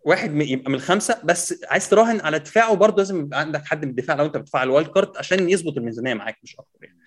واحد 0.05 0.41
يبقى 0.41 0.69
من 0.69 0.75
الخمسة 0.75 1.21
بس 1.23 1.63
عايز 1.69 1.89
تراهن 1.89 2.21
على 2.21 2.39
دفاعه 2.39 2.73
برضه 2.75 2.97
لازم 2.97 3.19
يبقى 3.19 3.39
عندك 3.39 3.65
حد 3.65 3.85
من 3.85 3.89
الدفاع 3.91 4.15
لو 4.15 4.25
أنت 4.25 4.37
بتدفع 4.37 4.63
ال 4.63 4.68
wild 4.68 4.88
card 4.89 5.17
عشان 5.17 5.49
يظبط 5.49 5.77
الميزانية 5.77 6.13
معاك 6.13 6.37
مش 6.43 6.55
أكتر 6.59 6.79
يعني. 6.83 6.99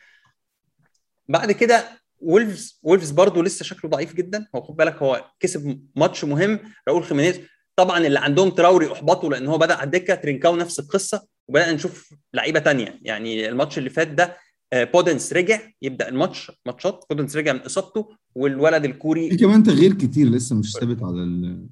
بعد 1.29 1.53
كده 1.53 1.85
وولفز 2.21 2.81
وولفز 2.83 3.11
برضه 3.11 3.43
لسه 3.43 3.65
شكله 3.65 3.91
ضعيف 3.91 4.15
جدا. 4.15 4.47
هو 4.55 4.63
خد 4.63 4.77
بالك 4.77 4.97
هو 4.97 5.25
كسب 5.41 5.81
ماتش 5.97 6.25
مهم. 6.25 6.61
راؤول 6.89 7.05
خيمينيز 7.05 7.41
طبعا 7.77 7.99
اللي 7.99 8.19
عندهم 8.19 8.51
تراوري 8.51 8.93
اتحبطوا 8.93 9.31
لأن 9.31 9.47
هو 9.47 9.59
بدأ 9.59 9.75
على 9.75 9.85
الدكة 9.85 10.15
ترينكاو 10.15 10.57
نفس 10.57 10.79
القصة. 10.81 11.27
وبدأنا 11.51 11.73
نشوف 11.73 12.15
لعيبة 12.35 12.61
تانية 12.61 12.99
يعني 13.03 13.49
الماتش 13.49 13.79
اللي 13.79 13.91
فات 13.91 14.09
ده 14.09 14.37
آه، 14.73 14.85
بودينس 14.85 15.33
رجع 15.33 15.61
يبدأ 15.83 16.09
الماتش 16.09 16.53
ماتشات 16.67 17.05
بودينس 17.11 17.37
رجع 17.37 17.53
من 17.53 17.61
إصابته 17.61 18.09
والولد 18.35 18.83
في 18.83 18.89
الكوري 18.91 19.37
كمان 19.37 19.63
تغيير 19.63 19.93
كتير 19.93 20.27
لسه 20.27 20.57
مش 20.57 20.73
ثابت 20.73 21.03
على 21.03 21.23
ال 21.23 21.67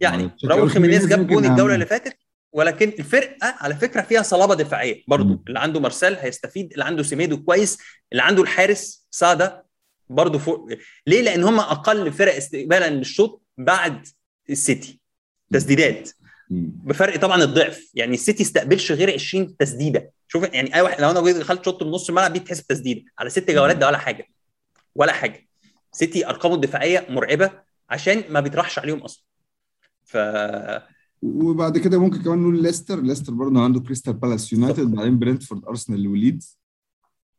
يعني. 0.00 0.30
راؤول 0.44 0.70
خيمينيز 0.70 1.06
جاب 1.06 1.26
جون. 1.26 1.44
الجوله 1.44 1.74
اللي 1.74 1.86
فاتت 1.86 2.16
ولكن 2.52 2.88
الفرقة 2.98 3.54
على 3.60 3.74
فكرة 3.74 4.00
فيها 4.00 4.22
صلابة 4.22 4.54
دفاعية 4.54 5.02
برضو. 5.08 5.42
اللي 5.48 5.58
عنده 5.58 5.80
مارسيل 5.80 6.14
هيستفيد 6.14 6.72
اللي 6.72 6.84
عنده 6.84 7.02
سيميدو 7.02 7.36
كويس 7.44 7.78
اللي 8.12 8.22
عنده 8.22 8.42
الحارس 8.42 9.06
سا 9.10 9.28
ده 9.28 9.64
برضو 10.10 10.38
فوق 10.38 10.68
ليه 11.06 11.22
لأن 11.22 11.44
هم 11.44 11.60
أقل 11.60 12.12
فرق 12.12 12.34
استقبالا 12.34 12.90
للشوت 12.90 13.42
بعد 13.58 14.06
السيتي 14.50 15.00
تسديدات. 15.52 16.10
بفرق 16.50 17.20
طبعا 17.20 17.42
الضعف. 17.42 17.90
يعني 17.94 18.14
السيتي 18.14 18.42
استقبلش 18.42 18.92
غير 18.92 19.12
20 19.12 19.56
تسديدة. 19.56 20.10
شوف 20.28 20.42
يعني 20.42 20.74
أي 20.74 20.80
واحد 20.80 21.00
لو 21.00 21.10
أنا 21.10 21.38
دخلت 21.38 21.64
shot 21.64 21.82
من 21.82 21.90
نص 21.90 22.08
الملعب 22.08 22.32
دي 22.32 22.38
بتحسب 22.38 22.66
تسديده 22.66 23.02
على 23.18 23.30
ست 23.30 23.50
جولات 23.50 23.76
ده 23.76 23.86
ولا 23.86 23.98
حاجة. 23.98 24.26
ولا 24.94 25.12
حاجة. 25.12 25.48
سيتي 25.92 26.26
أرقامه 26.26 26.54
الدفاعية 26.54 27.06
مرعبة 27.08 27.50
عشان 27.90 28.24
ما 28.30 28.40
بيطرحش 28.40 28.78
عليهم 28.78 28.98
أصلا. 28.98 29.24
ف 30.04 30.16
وبعد 31.22 31.78
كده 31.78 31.98
ممكن 31.98 32.22
كمان 32.22 32.38
نقول 32.38 32.62
ليستر. 32.62 33.00
ليستر 33.00 33.32
برضه 33.32 33.60
عنده 33.60 33.80
كريستال 33.80 34.12
بالاس 34.12 34.52
يونايتد 34.52 34.90
بعدين 34.94 35.18
برنتفورد 35.18 35.64
أرسنال 35.64 36.08
وليدز. 36.08 36.58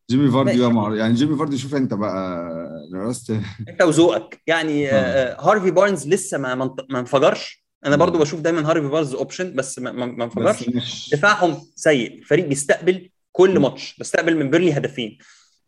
جيمي 0.09 0.31
فاردي. 0.31 0.59
بقى 0.59 0.71
مع... 0.71 0.95
يعني 0.95 1.13
جيمي 1.13 1.37
فاردي 1.37 1.57
شوف 1.57 1.75
أنت 1.75 1.93
بقى 1.93 2.49
درست 2.91 3.33
أنت 3.69 3.81
وذوقك. 3.81 4.41
يعني 4.47 4.89
آه. 4.91 4.93
آه. 4.93 5.41
هارفي 5.41 5.71
بارنز 5.71 6.07
لسه 6.07 6.37
ما 6.37 6.55
ما 6.89 6.99
انفجرش. 6.99 7.64
أنا. 7.85 7.95
برضو 7.95 8.17
بشوف 8.19 8.39
دايما 8.39 8.69
هارفي 8.69 8.87
بارنز 8.87 9.13
option 9.13 9.55
بس 9.55 9.79
ما, 9.79 9.91
ما 9.91 10.25
بس 10.25 10.69
مش 10.69 11.09
دفاعهم 11.13 11.61
سيء. 11.75 12.17
الفريق 12.19 12.45
بيستقبل 12.47 13.09
كل. 13.31 13.59
ماتش 13.59 13.95
بيستقبل 13.97 14.35
من 14.37 14.49
بيرلي 14.49 14.73
هدفين. 14.77 15.17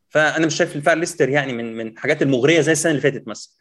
فأنا 0.09 0.45
مش 0.45 0.55
شايف 0.55 0.77
دفاع 0.77 0.93
ليستر 0.93 1.29
يعني 1.29 1.53
من 1.53 1.77
من 1.77 1.87
الحاجات 1.87 2.21
المغرية 2.21 2.61
زي 2.61 2.71
السنة 2.71 2.91
اللي 2.91 3.01
فاتت 3.01 3.27
مثلا. 3.27 3.51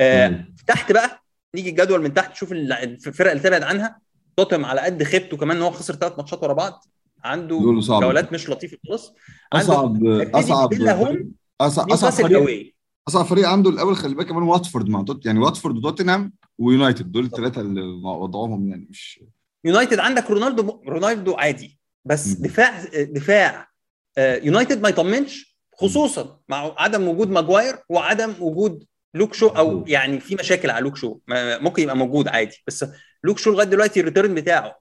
آه. 0.00 0.44
تحت 0.66 0.92
بقى 0.92 1.22
نيجي 1.54 1.70
الجدول 1.70 2.02
من 2.02 2.14
تحت 2.14 2.32
تشوف 2.32 2.52
ال- 2.52 2.72
الفرق 2.72 3.30
اللي 3.30 3.42
تبعد 3.42 3.62
عنها. 3.62 3.98
توتنهام 4.36 4.64
على 4.64 4.80
قد 4.80 5.02
خيبته 5.02 5.36
كمان 5.36 5.56
إن 5.56 5.62
هو 5.62 5.70
خسر 5.70 5.94
ثلاث 5.94 6.12
ماتشات 6.18 6.42
ورا 6.42 6.52
بعض. 6.52 6.84
عنده. 7.24 7.58
جولات 8.00 8.32
مش 8.32 8.48
لطيفة 8.50 8.78
خالص. 8.88 9.12
اصعب 9.52 10.04
أصعب 10.34 10.72
اصعب 11.60 11.90
أصعب 11.92 12.12
فريق 12.12 12.74
أصعب 13.08 13.24
فريق 13.24 13.48
عنده 13.48 13.70
الأول 13.70 13.96
خلي 13.96 14.14
بالك 14.14 14.26
كمان 14.28 14.42
واتفورد 14.42 14.88
مع 14.88 15.02
توت 15.02 15.26
يعني 15.26 15.38
واتفورد 15.38 15.76
وتوتنهام 15.76 16.32
ويونايتد 16.58 17.12
دول 17.12 17.24
الثلاثه 17.24 17.60
اللي 17.60 17.80
وضعهم 18.04 18.68
يعني 18.68 18.86
مش 18.90 19.20
يونايتد 19.64 19.98
عندك 19.98 20.30
رونالدو 20.30 20.82
رونالدو 20.88 21.34
عادي 21.34 21.78
بس 22.04 22.28
مم. 22.28 22.34
دفاع 22.44 22.84
دفاع 22.94 23.68
آه، 24.18 24.36
يونايتد 24.36 24.82
ما 24.82 24.88
يطمنش 24.88 25.58
خصوصا 25.74 26.40
مع 26.48 26.74
عدم 26.78 27.08
وجود 27.08 27.30
ماجواير 27.30 27.74
وعدم 27.88 28.34
وجود 28.40 28.84
لوك 29.14 29.34
شو 29.34 29.46
أو. 29.46 29.84
يعني 29.86 30.20
في 30.20 30.34
مشاكل 30.34 30.70
على 30.70 30.82
لوك 30.84 30.96
شو 30.96 31.18
ممكن 31.60 31.82
يبقى 31.82 31.96
موجود 31.96 32.28
عادي 32.28 32.56
بس 32.66 32.84
لوك 33.24 33.38
شو 33.38 33.50
لغاية 33.52 33.66
دلوقتي 33.66 34.00
ال 34.00 34.05
return 34.05 34.34
بتاعه 34.34 34.74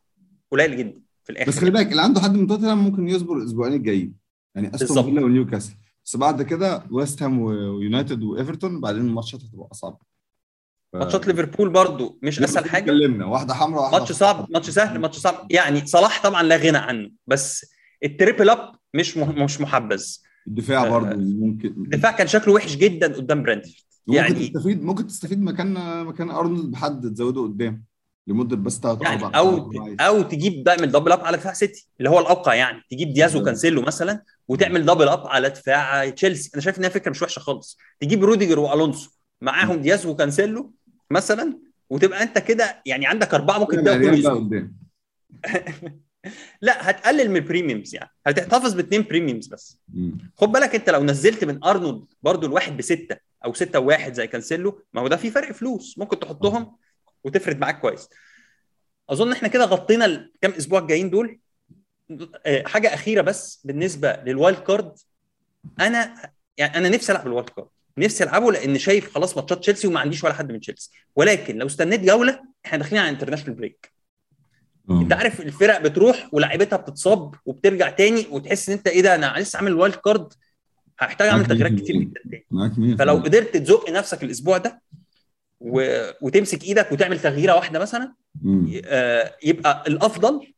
قليل 0.52 0.78
جدا 0.78 1.02
في 1.24 1.30
الآخر 1.32 1.52
بس 1.52 1.58
خلي 1.60 1.72
بالك 1.72 1.92
اللي 1.92 2.02
عنده 2.02 2.22
حد 2.22 2.36
من 2.36 2.48
توتنهام 2.48 2.78
ممكن 2.84 3.10
يصبر 3.10 3.38
الأسبوعين 3.38 3.74
الجايين 3.74 4.14
يعني 4.56 4.76
أستون. 4.76 5.04
فيلا 5.04 5.22
ونيوكاسل 5.26 5.74
بس 6.06 6.16
بعد 6.16 6.42
كده 6.42 6.84
ويست 6.92 7.24
هام 7.24 7.40
ويونايتد 7.40 8.24
وإيفرتون 8.24 8.82
بعدين 8.82 9.02
الماتشات 9.02 9.42
هتبقى 9.44 9.68
أصعب 9.72 9.94
ف- 9.94 10.17
ماتشات 10.94 11.28
ليفربول 11.28 11.70
برضو 11.70 12.20
مش 12.22 12.40
أسهل 12.42 12.70
حاجة. 12.70 12.84
اتكلمنا 12.84 13.26
واحدة 13.26 13.54
حمراء 13.54 13.82
واحدة 13.84 14.00
ماتش 14.00 14.12
صعب 14.12 14.48
ماتش 14.50 14.70
سهل 14.70 15.00
ماتش 15.00 15.18
صعب. 15.18 15.48
يعني 15.50 15.86
صلاح 15.86 16.24
طبعا 16.24 16.44
لا 16.44 16.58
غنى 16.58 16.78
عنه 16.78 17.10
بس 17.28 17.66
ال 18.04 18.10
triple 18.10 18.50
up 18.50 18.72
مش 18.94 19.18
مش 19.18 19.62
محبذ. 19.62 20.06
الدفاع 20.48 20.86
آه، 20.86 20.90
برضه 20.90 21.16
ممكن. 21.18 21.68
الدفاع 21.68 22.12
كان 22.12 22.28
شكله 22.28 22.54
وحش 22.54 22.76
جدا 22.76 23.14
قدام 23.16 23.44
برنتفورد. 23.44 23.76
ممكن 24.08 24.20
يعني- 24.22 24.48
تستفيد 24.48 24.84
ممكن 24.84 25.08
تستفيد 25.08 25.42
مكان 25.42 26.04
مكان 26.06 26.30
أرنولد 26.32 26.72
بحد 26.72 27.14
تزوده 27.14 27.42
قدام 27.42 27.84
لمدة 28.28 28.56
بس 28.56 28.80
ثلاث 28.80 29.02
يعني 29.02 29.24
أو. 29.38 29.72
أو 30.00 30.22
تجيب 30.22 30.64
تعمل 30.64 30.92
double 30.92 31.12
up 31.12 31.20
على 31.26 31.38
دفاع 31.38 31.54
سيتي 31.54 31.88
اللي 32.00 32.10
هو 32.10 32.20
الابقى 32.20 32.58
يعني. 32.58 32.82
تجيب 32.92 33.14
دياز. 33.14 33.36
وكانسيلو 33.36 33.82
مثلا 33.82 34.24
وتعمل 34.48 34.86
double 34.86 35.08
up 35.08 35.28
على 35.28 35.50
دفاع 35.50 36.10
تشيلسي. 36.10 36.50
أنا 36.54 36.62
شايف 36.62 36.80
انها 36.80 36.90
فكرة 36.90 37.12
مش 37.12 37.22
وحشة 37.22 37.40
خالص. 37.40 37.78
تجيب 38.00 38.24
روديجر 38.24 38.60
وألونسو 38.60 39.10
معاهم 39.42 39.76
دياز 39.82 40.06
وكانسيلو 40.06 40.74
مثلا 41.12 41.60
وتبقى 41.90 42.24
أنت 42.24 42.38
كده 42.38 42.82
يعني 42.86 43.08
عندك 43.08 43.34
أربعة 43.34 43.60
ممكن 43.60 43.84
تاخد 43.84 44.04
أسبوع 44.04 44.34
قدام. 44.34 44.78
لا 46.62 46.90
هتقلل 46.90 47.30
من 47.30 47.36
ال 47.36 47.43
premiums 47.43 47.96
يعني. 47.96 48.10
هتحتفظ 48.28 48.74
باثنين 48.74 49.02
premiums 49.04 49.48
بس. 49.48 49.80
مم. 49.94 50.18
خد 50.36 50.52
بالك 50.52 50.76
أنت 50.76 50.90
لو 50.90 51.04
نزلت 51.04 51.44
من 51.44 51.64
أرنولد 51.64 52.06
برضو 52.24 52.48
الواحد 52.48 52.78
بستة 52.78 53.18
أو 53.46 53.54
ستة 53.54 53.80
وواحد 53.80 54.14
زي 54.14 54.28
كانسيلو 54.28 54.82
ما 54.94 55.02
هو 55.02 55.08
ده 55.08 55.16
في 55.18 55.32
فرق 55.32 55.52
فلوس. 55.52 55.98
ممكن 55.98 56.20
تحطهم 56.20 56.76
وتفرد 57.24 57.60
معاك 57.60 57.80
كويس. 57.82 58.10
أظن 59.10 59.32
إحنا 59.32 59.48
كده 59.48 59.66
غطينا 59.66 60.06
الكام 60.06 60.52
أسبوع 60.52 60.80
الجايين 60.80 61.10
دول. 61.10 61.40
آه، 62.46 62.64
حاجة 62.64 62.94
أخيرة 62.94 63.22
بس 63.22 63.62
بالنسبة 63.64 64.14
لل 64.26 64.37
wild 64.37 64.60
card. 64.60 64.92
أنا 65.80 66.32
يعني 66.58 66.78
أنا 66.78 66.90
نفسي 66.90 67.12
ألعب 67.12 67.28
ال 67.28 67.32
wild 67.32 67.50
card. 67.50 67.68
نفسي 67.98 68.24
ألعبه 68.24 68.52
لأن 68.52 68.78
شايف 68.78 69.14
خلاص 69.16 69.38
ماتشات 69.38 69.60
تشيلسي 69.60 69.88
وما 69.88 70.00
عنديش 70.00 70.24
ولا 70.24 70.34
حد 70.34 70.52
من 70.52 70.60
تشيلسي 70.60 70.92
ولكن 71.16 71.58
لو 71.58 71.66
استنيت 71.66 72.02
جولة 72.02 72.40
إحنا 72.66 72.78
داخلين 72.78 73.02
على 73.02 73.10
international 73.10 73.54
break. 73.54 73.92
أنت 74.92 75.14
عارف 75.14 75.42
الفرق 75.42 75.82
بتروح 75.82 76.30
ولاعيبتها 76.32 76.78
بتتصاب 76.78 77.36
وبترجع 77.46 77.90
تاني 77.90 78.26
وتحس 78.32 78.70
إن 78.70 78.76
أنت 78.78 78.88
إيه 78.88 79.02
ده 79.02 79.16
أنا 79.16 79.34
لسه 79.40 79.58
عامل 79.58 79.74
wild 79.74 79.96
card 79.96 80.34
هحتاج 81.00 81.28
أعمل 81.28 81.46
تغييرات 81.46 81.72
100%. 81.72 81.76
كتير 81.76 81.96
جدا 81.96 82.22
تاني 82.32 82.46
معاك 82.52 82.80
100 82.80 82.96
فلو 82.96 83.16
قدرت 83.18 83.58
تزق 83.58 83.90
نفسك 83.90 84.24
الأسبوع 84.24 84.58
ده 84.58 84.82
و... 85.60 86.02
وتمسك 86.22 86.64
إيدك 86.64 86.92
وتعمل 86.92 87.20
تغييرة 87.20 87.56
واحدة 87.56 87.80
مثلا. 87.80 88.14
آه، 88.86 89.36
يبقى 89.44 89.84
الأفضل 89.88 90.54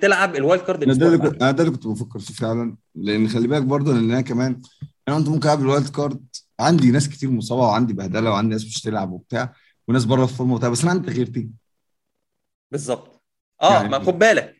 تلعب 0.00 0.36
ال 0.36 0.41
wild 0.41 0.62
card 0.64 0.82
أنا 0.82 0.94
ده 0.94 1.06
اللي 1.06 1.18
كنت 1.18 1.42
أنا 1.42 1.50
ده 1.50 1.62
اللي 1.64 1.74
كنت 1.74 1.86
بفكر 1.86 2.18
فيه 2.18 2.34
فعلا 2.34 2.76
لأن 2.94 3.28
خلي 3.28 3.48
بالك 3.48 3.62
برضه 3.62 3.92
لأن 3.92 4.10
أنا 4.10 4.20
كمان 4.20 4.60
أنا 5.08 5.16
انت 5.16 5.28
ممكن 5.28 5.48
ألعب 5.48 5.60
ال 5.60 5.66
wild 5.66 5.88
card 5.88 6.24
عندي 6.60 6.90
ناس 6.90 7.08
كتير 7.08 7.30
مصابة 7.30 7.62
وعندي 7.62 7.92
بهدلة 7.92 8.30
وعندي 8.30 8.52
ناس 8.52 8.64
مش 8.64 8.82
تلعب 8.82 9.12
وبتاع 9.12 9.52
وناس 9.88 10.04
بره 10.04 10.26
في 10.26 10.34
form 10.34 10.50
ة 10.50 10.54
وبتاع 10.54 10.68
بس 10.68 10.82
أنا 10.82 10.90
عندي 10.90 11.06
تغييرتين 11.12 11.52
بالظبط. 12.72 13.22
آه 13.62 13.72
يعني- 13.72 13.88
ما 13.88 13.98
خد 13.98 14.18
بالك. 14.18 14.54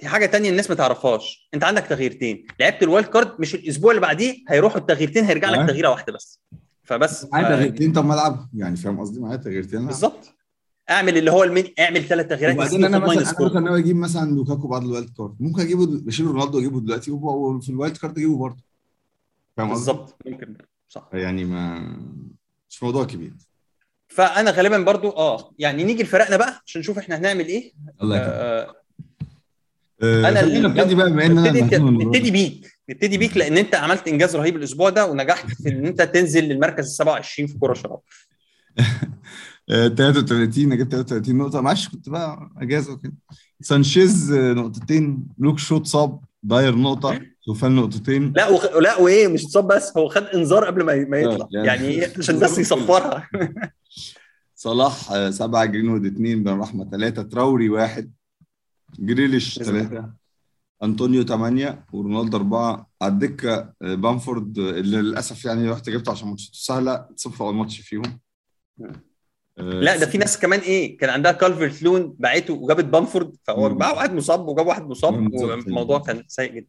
دي 0.00 0.08
حاجة 0.08 0.26
تانية 0.26 0.50
الناس 0.50 0.70
ما 0.70 0.76
تعرفهاش. 0.76 1.48
أنت 1.54 1.64
عندك 1.64 1.82
تغييرتين. 1.86 2.46
لعبت 2.60 2.82
ال 2.82 2.87
wild 2.87 3.06
card 3.08 3.40
مش 3.40 3.54
الأسبوع 3.54 3.90
اللي 3.90 4.00
بعديه 4.00 4.36
هيروحوا 4.48 4.78
التغييرتين 4.80 5.24
هيرجع 5.24 5.50
لك 5.50 5.56
معاك. 5.56 5.68
تغييرة 5.68 5.88
واحدة 5.90 6.12
بس. 6.12 6.40
فبس 6.82 7.26
معايا 7.32 7.44
ف- 7.46 7.48
تغييرتين 7.48 7.92
طب 7.92 8.04
ما 8.04 8.14
العب 8.14 8.48
يعني 8.54 8.76
فاهم 8.76 9.00
قصدي؟ 9.00 9.20
معايا 9.20 9.36
تغييرتين. 9.36 9.86
بالظبط. 9.86 10.34
أعمل 10.90 11.18
اللي 11.18 11.30
هو 11.32 11.42
المين 11.44 11.74
أعمل 11.78 12.04
ثلاث 12.04 12.26
تغييرات 12.26 12.54
وبعدين 12.56 12.84
أنا 12.84 12.98
مثلا 12.98 13.46
أنا 13.50 13.60
ناوي 13.60 13.78
أجيب 13.80 13.96
مثلا 13.96 14.30
لوكاكو 14.30 14.68
بعد 14.68 14.82
ال 14.82 14.88
wild 14.88 15.10
card. 15.16 15.36
ممكن 15.40 15.60
أجيبه 15.62 15.86
بشيل 15.86 16.26
رونالدو 16.26 16.58
أجيبه 16.58 16.80
دلوقتي 16.80 17.10
وفي 17.10 17.68
ال 17.68 17.74
wild 17.74 17.96
card 17.96 18.18
أجيبه 18.18 18.36
برضه. 18.38 18.62
فاهم؟ 19.56 19.68
بالظبط 19.68 20.16
ممكن. 20.26 20.56
صح. 20.92 21.08
يعني 21.12 21.44
ما 21.44 21.78
مش 22.70 22.82
موضوع 22.82 23.04
كبير. 23.04 23.32
فأنا 24.08 24.50
غالبا 24.50 24.78
برضو 24.78 25.10
آه 25.10 25.54
يعني 25.58 25.84
نيجي 25.84 26.02
لفرقنا 26.02 26.36
بقى 26.36 26.62
عشان 26.66 26.80
نشوف 26.80 26.98
إحنا 26.98 27.16
هنعمل 27.18 27.46
إيه. 27.46 27.72
الله 28.02 28.16
يكرمك. 28.16 28.32
آه 28.32 28.74
آه، 30.02 30.28
ال- 30.28 30.62
نبتدي 30.62 30.94
بقى 30.94 31.10
بما 31.10 31.26
ان 31.26 31.38
أنا 31.38 31.78
نبتدي 31.78 32.30
بيك 32.30 32.78
نبتدي 32.90 33.18
بيك 33.18 33.36
لأن 33.36 33.58
أنت 33.58 33.74
عملت 33.74 34.08
إنجاز 34.08 34.36
رهيب 34.36 34.56
الأسبوع 34.56 34.90
ده 34.90 35.06
ونجحت 35.06 35.46
في 35.62 35.68
إن 35.68 35.86
أنت 35.86 36.02
تنزل 36.02 36.44
للمركز 36.44 36.84
ال 36.86 36.90
27 36.92 37.48
في 37.48 37.58
كورة 37.58 37.74
شراب. 37.74 38.00
آه، 39.70 39.88
33 39.88 40.64
أنا 40.64 40.74
جبت 40.74 40.92
33 40.92 41.38
نقطة. 41.38 41.60
معلش 41.60 41.88
كنت 41.88 42.08
بقى 42.08 42.50
أجازة 42.58 42.92
وكده. 42.92 43.12
سانشيز 43.60 44.32
آه، 44.32 44.52
نقطتين. 44.52 45.24
لوك 45.38 45.58
شو 45.58 45.86
اتصاب. 45.86 46.20
داير 46.42 46.74
نقطة 46.76 47.20
سوفال 47.46 47.76
نقطتين 47.76 48.32
لا 48.36 48.48
وخ... 48.48 48.64
لا 48.76 48.96
وإيه 48.98 49.28
مش 49.28 49.44
اتصاب 49.44 49.66
بس 49.68 49.96
هو 49.96 50.08
خد 50.08 50.22
انذار 50.22 50.64
قبل 50.64 50.82
ما, 50.84 50.94
ما 51.04 51.18
يطلع. 51.18 51.48
يعني- 51.52 51.66
يعني 51.66 51.88
إيه؟ 51.88 52.12
عشان 52.18 52.38
بس 52.38 52.58
يصفرها. 52.58 53.28
صلاح 54.56 55.12
آه، 55.12 55.30
سبعة 55.30 55.64
جرينوود 55.64 56.06
اثنين 56.06 56.42
بن 56.44 56.58
رحمة 56.60 56.90
ثلاثة 56.90 57.22
تراوري 57.22 57.68
واحد. 57.68 58.12
جريليش. 58.98 59.58
ثلاثة 59.58 60.12
أنطونيو 60.82 61.22
ثمانية 61.24 61.84
ورونالدو 61.92 62.36
أربعة. 62.36 62.90
على 63.02 63.12
الدكة 63.12 63.72
آه، 63.82 63.94
بامفورد 63.94 64.58
آه، 64.58 64.70
اللي 64.70 64.96
للأسف 64.96 65.44
يعني 65.44 65.68
رحت 65.70 65.90
جبته 65.90 66.12
عشان 66.12 66.28
ماتشاته 66.28 66.58
سهلة 66.58 66.94
اتصاب 66.94 67.32
في 67.32 67.40
أول 67.40 67.54
ماتش 67.54 67.80
فيهم. 67.80 68.20
آه، 68.80 68.92
لا 69.56 69.96
ده 69.96 70.06
في 70.06 70.18
ناس 70.18 70.38
كمان 70.38 70.60
إيه 70.60 70.98
كان 70.98 71.10
عندها 71.10 71.32
كالفرت 71.32 71.82
لوين 71.82 72.16
باعته 72.18 72.54
وجابت 72.54 72.84
بامفورد 72.84 73.36
فهو. 73.44 73.74
باع 73.74 73.92
واحد 73.92 74.12
مصاب 74.14 74.48
وجاب 74.48 74.66
واحد 74.66 74.82
مصاب. 74.86 75.14
والموضوع 75.34 75.98
كان 75.98 76.24
سيء 76.28 76.52
جدا 76.54 76.68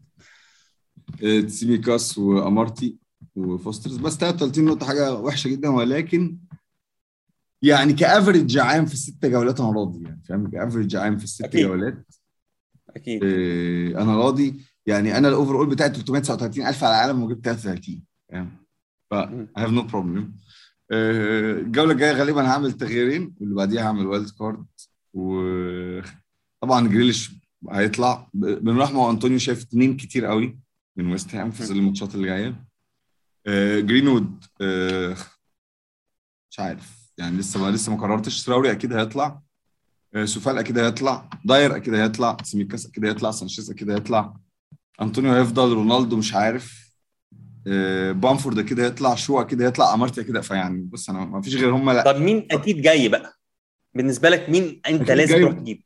آه، 1.24 1.42
تسيميكاس 1.42 2.18
وأمارتي 2.18 2.96
وفوسترز 3.36 3.98
بس 3.98 4.18
33 4.18 4.66
نقطة 4.66 4.86
حاجة 4.86 5.14
وحشة 5.14 5.48
جدا 5.48 5.70
ولكن 5.70 6.38
يعني 7.62 7.94
ك 7.94 8.02
average 8.02 8.58
عام 8.58 8.86
في 8.86 8.94
الست 8.94 9.26
جولات 9.26 9.60
أنا 9.60 9.72
راضي 9.72 10.04
يعني 10.04 10.22
فاهم 10.30 10.50
ك 10.50 10.56
average 10.56 10.96
عام 10.96 11.18
في 11.18 11.24
الست 11.24 11.42
أكيد. 11.44 11.66
جولات 11.68 12.06
أكيد 12.90 13.24
آه، 13.24 14.02
أنا 14.04 14.18
راضي 14.18 14.62
يعني 14.86 15.18
أنا 15.18 15.28
ال 15.28 15.56
overall 15.56 15.68
بتاعي 15.70 15.90
339000 15.90 16.84
على 16.84 16.96
العالم 16.96 17.24
وجبت 17.24 17.46
33 17.46 18.04
فاهم 18.30 18.52
ف 19.12 19.14
مم. 19.14 19.48
I 19.58 19.62
have 19.62 19.72
no 19.72 19.92
آه، 20.94 21.52
الجولة 21.60 21.92
الجاية 21.92 22.12
غالبا 22.12 22.48
هعمل 22.48 22.72
تغييرين 22.72 23.36
واللي 23.40 23.56
بعديها 23.56 23.82
هعمل 23.84 24.06
wild 24.08 24.30
card 24.30 24.66
وطبعا 25.14 26.88
جريليش 26.88 27.32
هيطلع. 27.72 28.30
بن 28.34 28.78
رحمة 28.78 29.00
وأنطونيو 29.00 29.38
شايف 29.38 29.62
اتنين 29.64 29.98
كتير 29.98 30.26
قوي 30.26 30.60
من 30.96 31.12
ويست 31.12 31.36
هام 31.36 31.52
في 31.52 31.64
ظل 31.64 31.76
الماتشات 31.76 32.16
اللي 32.16 32.28
جاية. 32.28 32.66
آه، 33.48 33.80
جرينوود 33.80 34.44
آه، 34.62 35.16
مش 36.52 36.60
عارف. 36.60 37.04
يعني 37.18 37.38
لسه 37.38 37.62
ما 37.62 37.72
لسه 37.72 37.96
ما 37.96 38.02
قررتش. 38.02 38.44
تراوري 38.44 38.72
أكيد 38.72 38.94
هيطلع. 38.94 39.42
سوفال 40.24 40.58
أكيد 40.58 40.78
هيطلع. 40.78 41.30
داير 41.46 41.76
أكيد 41.76 41.94
هيطلع. 41.94 42.38
سيميكاس 42.44 42.86
أكيد 42.86 43.06
هيطلع. 43.06 43.32
سانشيز 43.32 43.72
أكيد 43.72 43.90
هيطلع. 43.90 44.34
أنطونيو 45.02 45.34
هيفضل. 45.34 45.74
رونالدو 45.74 46.18
مش 46.18 46.34
عارف. 46.34 46.83
بامفورد 48.12 48.60
أكيد 48.60 48.80
هيطلع 48.80 49.16
شو 49.16 49.42
أكيد 49.42 49.62
هيطلع 49.62 49.94
امارتي 49.94 50.22
أكيد 50.22 50.40
فيعني 50.42 50.82
بص 50.82 51.10
أنا 51.10 51.26
ما 51.26 51.42
فيش 51.42 51.56
غير 51.56 51.76
هم 51.76 51.92
لا. 51.92 52.04
طب 52.04 52.22
مين 52.22 52.48
أكيد 52.52 52.82
جاي 52.82 53.10
بقى؟ 53.10 53.40
بالنسبة 53.94 54.30
لك 54.30 54.50
مين 54.50 54.82
أنت 54.88 55.12
لازم. 55.12 55.36
تروح 55.38 55.54
تجيب؟ 55.54 55.84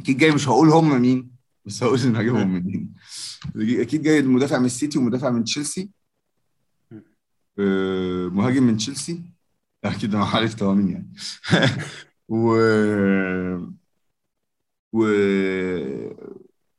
أكيد 0.00 0.18
جاي. 0.18 0.30
مش 0.30 0.48
هقول 0.48 0.68
هم 0.68 1.00
مين 1.02 1.30
بس 1.64 1.82
هقول 1.82 2.00
إن 2.00 2.16
هجيبهم 2.16 2.54
منين. 2.54 2.94
أكيد 3.56 4.02
جاي 4.02 4.18
المدافع 4.18 4.58
من 4.58 4.64
السيتي 4.66 4.98
ومدافع 4.98 5.30
من 5.30 5.44
تشيلسي. 5.44 5.90
آه، 7.58 8.28
مهاجم 8.28 8.62
من 8.62 8.76
تشيلسي. 8.76 9.22
أكيد 9.84 10.14
أنا 10.14 10.24
عرفت 10.24 10.62
هو 10.62 10.74
مين 10.74 10.88
يعني. 10.88 11.12
و 12.28 12.56
و 14.92 15.06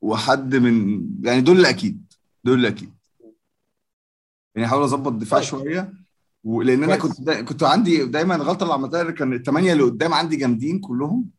وحد 0.01 0.55
من 0.55 1.05
يعني 1.23 1.41
دول 1.41 1.65
أكيد 1.65 2.13
دول 2.43 2.65
أكيد. 2.65 2.98
يعني 4.59 4.67
احاول 4.69 4.83
أظبط 4.83 5.07
الدفاع 5.07 5.39
طيب. 5.39 5.49
شوية. 5.49 5.93
ولان 6.43 6.83
أنا. 6.83 6.95
كنت 6.95 7.21
دا... 7.21 7.41
كنت 7.41 7.63
عندي 7.63 8.05
دايما 8.05 8.35
الغلطة 8.35 8.63
اللي 8.63 8.73
عملتها 8.73 9.11
كان 9.11 9.33
الثمانيه 9.33 9.73
اللي 9.73 9.83
قدام 9.83 10.13
عندي 10.13 10.35
جامدين 10.35 10.79
كلهم. 10.79 11.29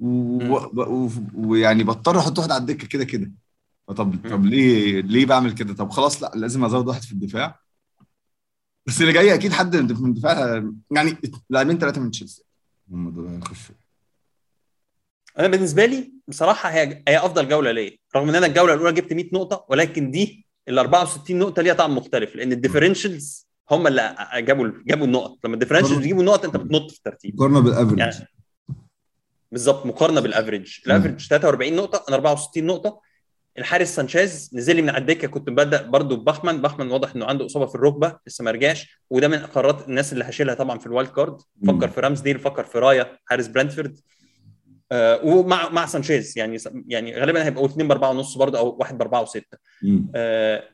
و- 0.00 0.54
و- 0.54 1.06
و- 1.06 1.10
ويعني 1.34 1.84
بضطر 1.84 2.18
أحط 2.18 2.38
واحد 2.38 2.50
على 2.50 2.60
الدكة 2.60 2.86
كده 2.86 3.04
كده. 3.04 3.32
طب 3.86 4.16
طب 4.30 4.44
ليه 4.46 5.00
ليه 5.00 5.26
بعمل 5.26 5.52
كده؟ 5.52 5.74
طب 5.74 5.90
خلاص 5.90 6.22
لا 6.22 6.32
لازم 6.34 6.64
أزود 6.64 6.88
واحد 6.88 7.02
في 7.02 7.12
الدفاع. 7.12 7.58
بس 8.86 9.00
اللي 9.00 9.12
جاي 9.12 9.34
أكيد 9.34 9.52
حد 9.52 9.76
من 9.76 9.90
الدفاع 10.10 10.62
يعني 10.90 11.16
لاعبين 11.50 11.78
ثلاثة 11.78 12.00
من 12.00 12.10
تشيلسي. 12.10 12.44
هم 12.92 13.10
دول 13.10 13.26
هيخشوا. 13.28 13.74
أنا 15.38 15.48
بالنسبة 15.48 15.86
لي 15.86 16.12
بصراحة 16.28 16.68
هي 16.70 17.02
هي 17.08 17.18
أفضل 17.18 17.48
جولة 17.48 17.72
ليا. 17.72 17.96
رغم 18.16 18.28
إن 18.28 18.34
أنا 18.34 18.46
الجولة 18.46 18.74
الأولى 18.74 18.92
جبت 18.92 19.12
100 19.12 19.30
نقطة 19.32 19.64
ولكن 19.68 20.10
دي 20.10 20.46
ال 20.68 20.78
64 20.78 21.38
نقطة 21.38 21.62
ليها 21.62 21.74
طعم 21.74 21.96
مختلف 21.96 22.36
لأن 22.36 22.52
ال 22.52 22.59
differentials 22.59 23.48
هم 23.70 23.86
اللي 23.86 24.14
جابوا 24.34 24.70
جابوا 24.86 25.06
النقط. 25.06 25.38
لما 25.44 25.54
ال 25.54 25.57
differentials 25.57 25.98
بيجيبوا 25.98 26.20
النقط 26.20 26.44
أنت 26.44 26.56
بتنط 26.56 26.90
في 26.90 26.96
الترتيب. 26.96 27.34
مقارنه 27.34 27.60
بال 27.60 27.68
average 27.68 27.98
يعني 27.98 28.28
بالظبط 29.52 29.86
مقارنة 29.86 30.20
بال 30.20 30.33
average 30.33 30.78
ال 30.86 30.90
average 30.90 31.20
43 31.26 31.76
نقطة 31.76 32.04
أنا 32.08 32.16
64 32.16 32.64
نقطة. 32.66 33.00
الحارس 33.58 33.94
سانشيز 33.94 34.50
نزل 34.54 34.76
لي 34.76 34.82
من 34.82 34.88
على 34.90 34.98
الدكة 34.98 35.28
كنت 35.28 35.48
ببدا 35.50 35.82
برضو 35.86 36.16
ببخمن 36.16 36.62
بخمن 36.62 36.90
واضح 36.90 37.14
إنه 37.14 37.26
عنده 37.26 37.46
إصابة 37.46 37.66
في 37.66 37.74
الركبة 37.74 38.18
لسه 38.26 38.44
ما 38.44 38.50
رجعش. 38.50 38.98
وده 39.10 39.28
من 39.28 39.38
قرارات 39.38 39.88
الناس 39.88 40.12
اللي 40.12 40.24
هشيلها 40.24 40.54
طبعا 40.54 40.78
في 40.78 40.86
ال 40.86 40.91
wild 40.91 41.10
card 41.10 41.40
فكر 41.66 41.88
في 41.88 42.00
رامزديل 42.00 42.38
فكر 42.38 42.64
في 42.64 42.78
رايا 42.78 43.18
حارس 43.24 43.46
برنتفورد 43.46 43.98
آه 44.92 45.20
ومع 45.24 45.68
مع 45.68 45.86
سانشيز 45.86 46.38
يعني 46.38 46.58
يعني 46.88 47.14
غالبا 47.20 47.44
هيبقوا 47.44 47.66
اثنين 47.66 47.88
بأربعة 47.88 48.10
ونص 48.10 48.38
برضه 48.38 48.58
أو 48.58 48.76
واحد 48.80 48.98
بأربعة 48.98 49.22
وستة 49.22 49.58
مم. 49.82 50.12
آه 50.14 50.64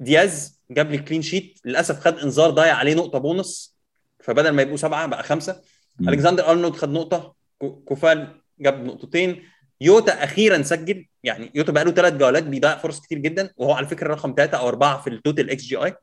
دياز 0.00 0.60
جاب 0.70 0.90
لي 0.90 0.98
clean 0.98 1.22
sheet 1.22 1.60
للأسف 1.64 2.00
خد 2.00 2.18
إنذار 2.18 2.50
ضايع 2.50 2.74
عليه 2.74 2.94
نقطة 2.94 3.18
بونص 3.18 3.76
فبدل 4.20 4.50
ما 4.50 4.62
يبقوا 4.62 4.76
سبعة 4.76 5.06
بقى 5.06 5.22
خمسة 5.22 5.60
مم. 5.98 6.08
ألكسندر 6.08 6.48
أرنولد 6.50 6.74
خد 6.76 6.88
نقطة 6.90 7.34
سو- 7.58 7.80
سوفال 7.80 8.40
جاب 8.60 8.84
نقطتين 8.84 9.42
يوتا 9.80 10.24
أخيرا 10.24 10.62
سجل 10.62 11.06
يعني 11.22 11.50
يوتا 11.54 11.72
بقى 11.72 11.84
له 11.84 11.90
ثلاث 11.90 12.12
جولات 12.12 12.42
بيضيع 12.44 12.76
فرص 12.76 13.00
كتير 13.00 13.18
جدا 13.18 13.50
وهو 13.56 13.72
على 13.72 13.86
فكرة 13.86 14.14
رقم 14.14 14.34
ثلاثة 14.36 14.58
أو 14.58 14.68
أربعة 14.68 15.00
في 15.02 15.10
ال 15.10 15.17
total 15.17 15.50
xGI. 15.50 15.94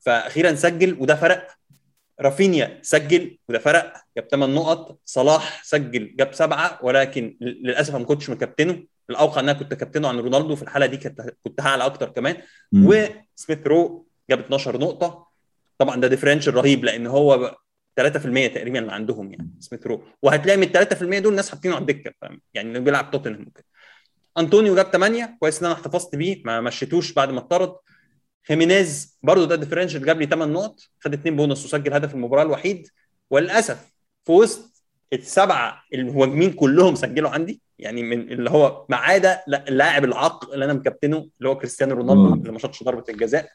فاخيرا 0.00 0.54
سجل 0.54 0.96
وده 1.00 1.14
فرق 1.14 1.48
رافينيا 2.20 2.78
سجل 2.82 3.38
وده 3.48 3.58
فرق 3.58 3.92
جاب 4.16 4.28
8 4.30 4.54
نقط. 4.54 4.98
صلاح 5.04 5.64
سجل 5.64 6.16
جاب 6.16 6.34
سبعة 6.34 6.78
ولكن 6.82 7.36
للأسف 7.40 7.90
أنا 7.90 7.98
ما 7.98 8.04
كنتش 8.04 8.30
مكابتنه. 8.30 8.84
الواقع 9.10 9.40
ان 9.40 9.48
أنا 9.48 9.58
كنت 9.58 9.74
كابتنه 9.74 10.08
عن 10.08 10.18
رونالدو 10.18 10.56
في 10.56 10.62
الحالة 10.62 10.86
دي 10.86 10.96
كنت 10.96 11.34
كنت 11.44 11.60
هعلى 11.60 11.84
أكتر 11.86 12.08
كمان. 12.08 12.36
وسميث 12.74 13.66
رو 13.66 14.06
جاب 14.30 14.38
12 14.38 14.78
نقطة. 14.78 15.26
طبعا 15.78 16.00
ده 16.00 16.08
differential 16.08 16.54
رهيب 16.54 16.84
لأن 16.84 17.06
هو 17.06 17.56
3% 18.00 18.46
تقريبا 18.46 18.78
اللي 18.78 18.92
عندهم 18.92 19.30
يعني 19.30 19.50
سميث 19.60 19.86
رو. 19.86 20.02
وهتلاقي 20.22 20.56
من 20.56 20.62
ال 20.76 20.88
3% 21.18 21.18
دول 21.18 21.34
ناس 21.34 21.50
حاطينه 21.50 21.74
على 21.74 21.82
الدكة 21.82 22.12
فاهم؟ 22.20 22.40
يعني 22.54 22.68
اللي 22.68 22.80
بيلعب 22.80 23.10
توتنهام 23.10 23.46
وكده 23.46 23.64
أنطونيو 24.38 24.74
جاب 24.74 24.86
8 24.86 25.36
كويس 25.40 25.60
إن 25.60 25.66
أنا 25.66 25.74
احتفظت 25.74 26.16
بيه 26.16 26.42
ما 26.44 26.60
مشيتوش 26.60 27.12
بعد 27.12 27.30
ما 27.30 27.38
اتطرد. 27.38 27.76
خيمينيز 28.48 29.18
برضه 29.22 29.44
ده 29.46 29.56
differential 29.56 30.04
جاب 30.06 30.20
لي 30.20 30.26
8 30.26 30.52
نقط 30.54 30.80
خد 31.00 31.12
2 31.12 31.36
بونص 31.36 31.64
وسجل 31.64 31.92
هدف 31.94 32.14
المباراة 32.14 32.42
الوحيد. 32.42 32.88
وللأسف 33.30 33.92
في 34.24 34.32
وسط 34.32 34.82
السبعة 35.12 35.82
المهاجمين 35.94 36.52
كلهم 36.52 36.94
سجلوا 36.94 37.30
عندي 37.30 37.60
يعني 37.78 38.02
من 38.02 38.32
اللي 38.32 38.50
هو 38.50 38.86
ما 38.88 38.96
عدا 38.96 39.40
لا- 39.46 39.68
اللاعب 39.68 40.04
العاق 40.04 40.50
اللي 40.52 40.64
أنا 40.64 40.72
مكابتنه 40.72 41.28
اللي 41.38 41.48
هو 41.48 41.58
كريستيانو 41.58 41.94
رونالدو. 41.94 42.34
اللي 42.34 42.52
ما 42.52 42.58
شاطش 42.58 42.82
ضربة 42.82 43.04
الجزاء. 43.08 43.48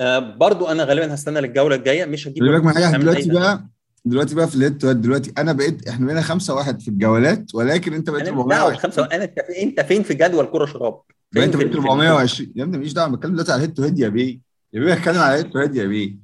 آه 0.00 0.18
برضو 0.18 0.66
أنا 0.66 0.84
غالبا 0.84 1.14
هستنى 1.14 1.40
للجولة 1.40 1.76
الجاية. 1.76 2.04
مش 2.04 2.28
هجيب 2.28 2.42
بالك 2.44 2.64
دلوقتي 2.98 3.30
بقى 3.30 3.66
دلوقتي 4.04 4.34
بقى 4.34 4.48
في 4.48 4.54
ال 4.54 4.59
head 4.59 4.78
دلوقتي 4.78 5.32
أنا 5.38 5.52
بقيت 5.52 5.88
إحنا 5.88 6.06
بقينا 6.06 6.20
خمسة 6.22 6.54
واحد 6.54 6.80
في 6.80 6.88
الجولات 6.88 7.54
ولكن 7.54 7.92
أنت 7.94 8.10
بقيت 8.10 8.28
أنا 8.28 8.36
مش 8.36 8.44
دعوة 8.48 8.62
420 8.72 8.78
خمسه 8.78 9.04
أنا 9.16 9.24
أنت 9.24 9.40
في- 9.40 9.62
أنت 9.62 9.80
فين 9.80 10.02
في 10.02 10.14
جدول 10.14 10.46
كرة 10.46 10.66
شراب؟ 10.66 11.00
فين 11.32 11.42
أنت 11.42 11.56
في- 11.56 11.64
بقيت 11.64 11.72
في- 11.72 11.78
420 11.88 12.52
يا 12.56 12.62
ابني 12.64 12.78
ماليش 12.78 12.92
دعوة 12.92 13.08
بتكلم 13.16 13.32
دلوقتي 13.32 13.52
على 13.52 13.58
ال 13.58 13.61
head 13.61 13.74
to 13.74 13.82
head 13.82 13.98
يا 13.98 14.08
بيه. 14.08 14.40
يا 14.72 14.80
بيه 14.80 14.94
بتكلم 14.94 15.18
على 15.18 15.34
ال 15.34 15.37
head 15.37 15.50
to 15.52 15.58
head 15.58 15.76
يا 15.76 15.84
بيه. 15.86 16.16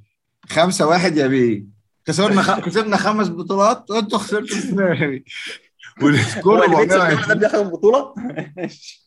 خمسة 0.49 0.87
واحد 0.87 1.17
يا 1.17 1.27
بيه. 1.27 1.65
كسبنا 2.05 2.41
خ... 2.41 2.59
كسبنا 2.59 2.97
خمس 2.97 3.29
بطولات 3.29 3.91
وانتوا 3.91 4.17
خسرتوا 4.19 4.57
وال 6.01 6.18
score 6.18 6.59
هو 6.59 6.63
اللي 6.63 6.75
بيكسب 6.75 7.01
الجولة 7.01 7.23
ده 7.33 7.37
420 7.37 7.39
بياخد 7.39 7.55
البطوله 7.65 8.13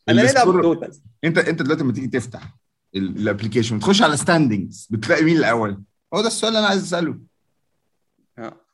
أنا 0.08 0.20
ليه 0.20 0.22
ال 0.30 0.35
score- 0.35 0.62
total 0.62 0.90
أنت 1.24 1.38
أنت 1.38 1.62
دلوقتي 1.62 1.82
لما 1.82 1.92
تيجي 1.92 2.06
تفتح 2.06 2.56
ال 2.96 3.03
application 3.03 3.78
تخش 3.80 4.02
على 4.02 4.16
standings 4.16 4.88
بتلاقي 4.90 5.24
مين 5.24 5.36
الأول؟ 5.36 5.82
هو 6.14 6.20
ده 6.20 6.26
السؤال 6.26 6.48
اللي 6.48 6.58
أنا 6.58 6.68
عايز 6.68 6.82
أسأله. 6.82 7.18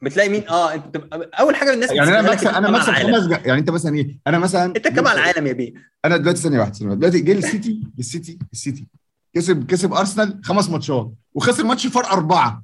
بتلاقي 0.03 0.29
مين 0.29 0.49
آه 0.49 0.75
أنت 0.75 0.97
أول 1.41 1.57
حاجة 1.57 1.75
الناس 1.75 1.91
يعني 1.93 2.09
أنا 2.21 2.33
أنت 2.33 2.45
أنا 2.47 2.69
العالم؟ 2.69 3.15
خمس 3.15 3.27
جا... 3.27 3.37
يعني 3.47 3.61
أنت 3.61 3.71
مثلا 3.71 3.95
إيه 3.97 4.19
أنا 4.27 4.39
مثلا 4.39 4.65
أنت 4.65 4.87
على 4.99 5.13
العالم 5.13 5.47
يا 5.47 5.53
بيه؟ 5.53 5.73
أنا 6.05 6.17
دلوقتي 6.17 6.41
ثانية 6.41 6.59
واحدة 6.59 6.75
ثانية. 6.75 6.95
دلوقتي 6.95 7.21
جه 7.21 7.33
السيتي 7.33 7.81
السيتي 7.99 8.39
السيتي 8.53 8.87
كسب 9.35 9.67
كسب 9.67 9.93
أرسنال 9.93 10.41
خمس 10.45 10.71
ماتشات 10.71 11.13
وخسر 11.35 11.65
ماتش 11.65 11.87
فرق 11.87 12.07
أربعة 12.13 12.63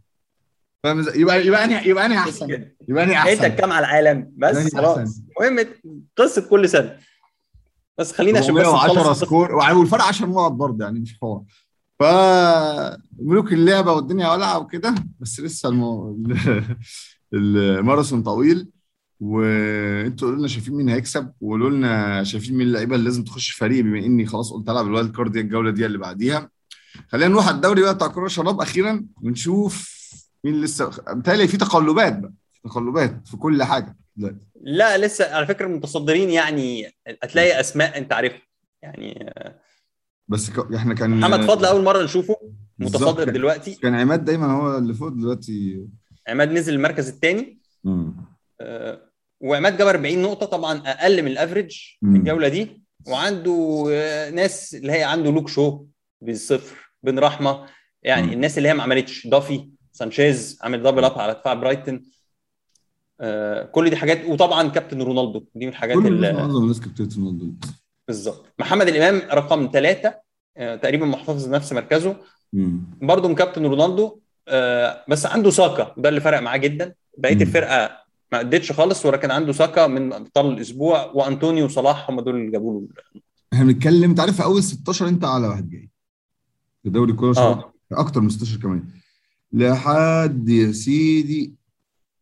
فاهم 0.85 0.99
إزاي؟ 0.99 1.21
يبقى 1.21 1.47
يبقى 1.47 1.65
أنا 1.65 1.81
يبقى 1.87 2.07
أنا 2.07 2.19
أحسن. 2.19 2.65
يبقى 2.89 3.05
أنا 3.05 3.13
أنت 3.33 3.41
احسن 3.41 3.49
كام 3.49 3.73
على 3.73 3.87
العالم 3.87 4.33
بس 4.37 4.75
خلاص. 4.75 5.23
المهم 5.41 5.67
قصة 6.17 6.49
كل 6.49 6.69
سنة 6.69 6.97
بس 7.99 8.13
خلينا 8.13 8.39
عشان 8.39 8.55
بس 8.55 8.65
410 8.67 9.01
نخلص 9.03 9.21
score 9.21 9.55
والفرق 9.55 10.05
10 10.05 10.27
نقط 10.27 10.53
برضه 10.53 10.85
يعني 10.85 11.01
مش 11.01 11.19
حوار 11.21 11.43
ف 11.99 12.03
ملوك 13.19 13.53
اللعبة 13.53 13.93
والدنيا 13.93 14.29
ولعه 14.33 14.59
وكده 14.59 14.95
بس 15.21 15.41
لسه 15.41 15.69
المو... 15.69 16.19
الماراثون 17.35 18.23
طويل 18.23 18.69
وانتوا 19.21 20.29
قولوا 20.29 20.39
لنا 20.39 20.49
شايفين 20.49 20.75
مين 20.75 20.89
هيكسب 20.89 21.33
وقولوا 21.41 21.71
لنا 21.71 22.25
شايفين 22.25 22.57
مين 22.57 22.67
اللعيبة 22.67 22.95
اللي 22.95 23.05
لازم 23.05 23.25
تخش 23.25 23.51
فريق 23.51 23.85
بما 23.85 23.99
إني 23.99 24.27
خلاص 24.27 24.53
قلت 24.53 24.69
ألعب 24.69 24.87
ال 24.87 24.93
wild 24.93 25.17
card 25.17 25.33
دي 25.33 25.41
الجولة 25.41 25.71
دي 25.71 25.87
اللي 25.87 25.99
بعديها. 25.99 26.51
خلينا 27.09 27.29
نروح 27.29 27.47
على 27.49 27.57
الدوري 27.57 27.83
بقى 27.83 27.95
بتاع 27.95 28.09
كرة 28.09 28.27
شراب 28.27 28.61
أخيرا 28.61 29.07
ونشوف 29.23 29.99
مين 30.45 30.61
لسه 30.61 30.91
بتهيألي 31.15 31.49
في 31.49 31.57
تقلبات 31.57 32.19
بقى 32.19 32.33
تقلبات 32.65 33.29
في 33.29 33.37
كل 33.37 33.63
حاجة 33.63 33.97
دلوقتي. 34.17 34.39
لا 34.61 34.99
لسه 34.99 35.35
على 35.35 35.47
فكرة 35.47 35.67
المتصدرين 35.67 36.31
يعني 36.31 36.93
هتلاقي 37.23 37.61
أسماء 37.61 37.99
أنت 37.99 38.13
عارفها. 38.13 38.43
يعني 38.83 39.33
بس 40.29 40.51
ك... 40.51 40.75
إحنا 40.75 40.95
كان 40.95 41.11
محمد 41.11 41.41
فضل 41.41 41.65
أول 41.65 41.85
مرة 41.85 42.03
نشوفه. 42.03 42.37
متصدر 42.79 43.31
دلوقتي. 43.31 43.75
كان 43.75 43.95
عماد 43.95 44.25
دايما 44.25 44.53
هو 44.53 44.79
اللي 44.79 44.95
فوق 44.95 45.09
دلوقتي. 45.09 45.87
عماد 46.29 46.53
نزل 46.53 46.75
المركز 46.75 47.09
الثاني. 47.09 47.59
وعماد 49.41 49.77
جاب 49.77 49.87
40 49.89 50.23
نقطة 50.23 50.47
طبعا 50.47 50.79
أقل 50.79 51.23
من 51.23 51.31
الأفريج 51.31 51.71
في 51.71 51.97
مم. 52.07 52.17
الجولة 52.17 52.49
دي. 52.49 52.83
وعنده 53.09 53.87
آه، 53.91 54.31
ناس 54.31 54.75
اللي 54.75 54.93
هي 54.93 55.03
عنده 55.03 55.31
لوك 55.31 55.49
شو 55.49 55.85
بالصفر 56.23 56.77
بن 57.03 57.19
رحمة. 57.19 57.67
يعني 58.03 58.27
مم. 58.27 58.33
الناس 58.33 58.59
اللي 58.59 58.69
هي 58.69 58.75
ما 58.75 58.83
عملتش. 58.83 59.27
دافي 59.27 59.71
وسانشيز 59.93 60.59
عامل 60.63 60.83
double 60.83 61.05
up 61.05 61.19
على 61.19 61.35
دفاع 61.35 61.55
برايتون 61.55 62.05
آه، 63.21 63.63
كل 63.65 63.91
دي 63.91 63.97
حاجات. 63.97 64.25
وطبعا 64.25 64.69
كابتن 64.69 65.03
رونالدو. 65.03 65.39
دي 65.55 65.67
من 65.67 65.73
الحاجات 65.73 65.97
كل 65.97 66.07
اللي 66.07 66.31
الناس 66.31 66.81
كابتن 66.81 67.23
رونالدو. 67.23 67.53
بالظبط. 68.09 68.47
محمد 68.59 68.89
الإمام 68.89 69.23
رقم 69.33 69.71
ثلاثة 69.73 70.15
تقريبا 70.57 71.07
محتفظ 71.07 71.47
بنفس 71.47 71.73
مركزه. 71.73 72.17
برضه 73.03 73.29
مكابتن 73.29 73.67
رونالدو 73.67 74.19
آه، 74.49 75.05
بس 75.09 75.27
عنده 75.27 75.51
ساكا 75.51 75.95
وده 75.97 76.09
اللي 76.09 76.21
فرق 76.21 76.41
معاه 76.41 76.57
جدا. 76.57 76.95
بقية. 77.19 77.35
الفرقة 77.35 77.91
ما 78.33 78.41
ادتش 78.41 78.73
خالص 78.73 79.07
ولكن 79.07 79.31
عنده 79.31 79.53
ساكا 79.53 79.87
من 79.87 80.13
أبطال 80.13 80.47
الأسبوع. 80.47 81.05
وأنطونيو 81.05 81.65
وصلاح 81.65 82.11
هم 82.11 82.21
دول 82.21 82.37
اللي 82.37 82.51
جابوا 82.51 82.81
له 82.81 82.89
إحنا 83.53 83.65
بنتكلم 83.65 84.11
انت 84.11 84.21
عارف 84.21 84.41
أول 84.43 84.63
16 84.63 85.09
أنت 85.09 85.25
أعلى 85.25 85.49
واحد 85.49 85.71
جاي. 85.71 85.91
في 86.83 86.91
دوري 86.91 87.13
كوره 87.13 87.33
شباب. 87.33 87.59
آه 87.59 87.73
أكتر 87.93 88.21
من 88.21 88.29
16 88.29 88.57
كمان. 88.61 88.85
لحد 89.53 90.49
يا 90.49 90.73
سيدي. 90.73 91.58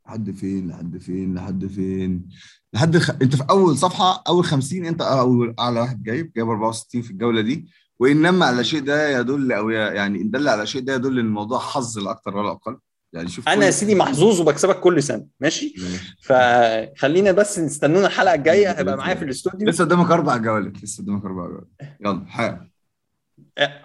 لحد 0.06 0.30
فين 0.30 0.68
لحد 0.68 0.98
فين 0.98 1.34
لحد 1.34 1.66
فين؟ 1.66 2.28
لحد 2.72 2.96
الخ... 2.96 3.10
انت 3.10 3.36
في 3.36 3.44
أول 3.50 3.76
صفحة 3.78 4.22
أول 4.28 4.44
50 4.44 4.86
انت 4.86 5.02
اول 5.02 5.54
أعلى 5.58 5.80
واحد 5.80 6.02
جايب 6.02 6.32
جايب 6.36 6.48
64 6.48 7.02
في 7.02 7.10
الجولة 7.10 7.40
دي. 7.40 7.68
وان 7.98 8.22
نم 8.22 8.42
على 8.42 8.64
شيء 8.64 8.80
ده 8.80 9.18
يدل 9.20 9.52
أو 9.52 9.70
يعني 9.70 10.22
ان 10.22 10.30
دل 10.30 10.48
على 10.48 10.66
شيء 10.66 10.82
ده 10.82 10.94
يدل 10.94 11.18
إن 11.18 11.26
الموضوع 11.26 11.58
حظ 11.58 11.98
لا 11.98 12.10
أكتر 12.10 12.36
ولا 12.36 12.50
أقل. 12.50 12.78
يعني 13.12 13.28
شوف 13.28 13.48
أنا 13.48 13.66
يا 13.66 13.70
سيدي 13.70 13.94
محظوظ 13.94 14.40
وبكسبك 14.40 14.80
كل 14.80 15.02
سنة. 15.02 15.26
ماشي. 15.40 15.74
فخلينا 16.22 17.32
بس 17.32 17.58
نستنونا 17.58 18.06
الحلقة 18.06 18.34
الجاية 18.34 18.70
هيبقى 18.70 18.96
معايا 18.96 19.14
في 19.14 19.24
الاستوديو. 19.24 19.68
لسه 19.68 19.84
قدامك 19.84 20.10
أربع 20.10 20.36
جولات 20.36 20.82
لسه 20.82 21.02
قدامك 21.02 21.24
أربع 21.24 21.46
جولات. 21.46 21.68
يلا 22.00 22.24
حاول 22.26 22.70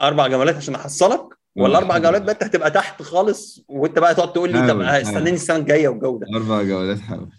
أربع 0.01 0.27
جولات 0.27 0.55
عشان 0.55 0.75
أحصلك. 0.75 1.40
ولا. 1.55 1.77
أربع 1.77 1.97
جولات 1.97 2.21
بقى 2.21 2.31
أنت 2.33 2.43
هتبقى 2.43 2.71
تحت 2.71 3.01
خالص 3.01 3.65
وأنت 3.67 3.99
بقى 3.99 4.15
تقعد 4.15 4.33
تقول 4.33 4.51
لي 4.51 4.67
طب. 4.67 4.81
استناني 4.81 5.29
السنة 5.31 5.55
الجاية 5.57 5.87
والجو 5.87 6.17
ده 6.17 6.27
أربع 6.37 6.63
جولات 6.63 6.99
حاول 6.99 7.29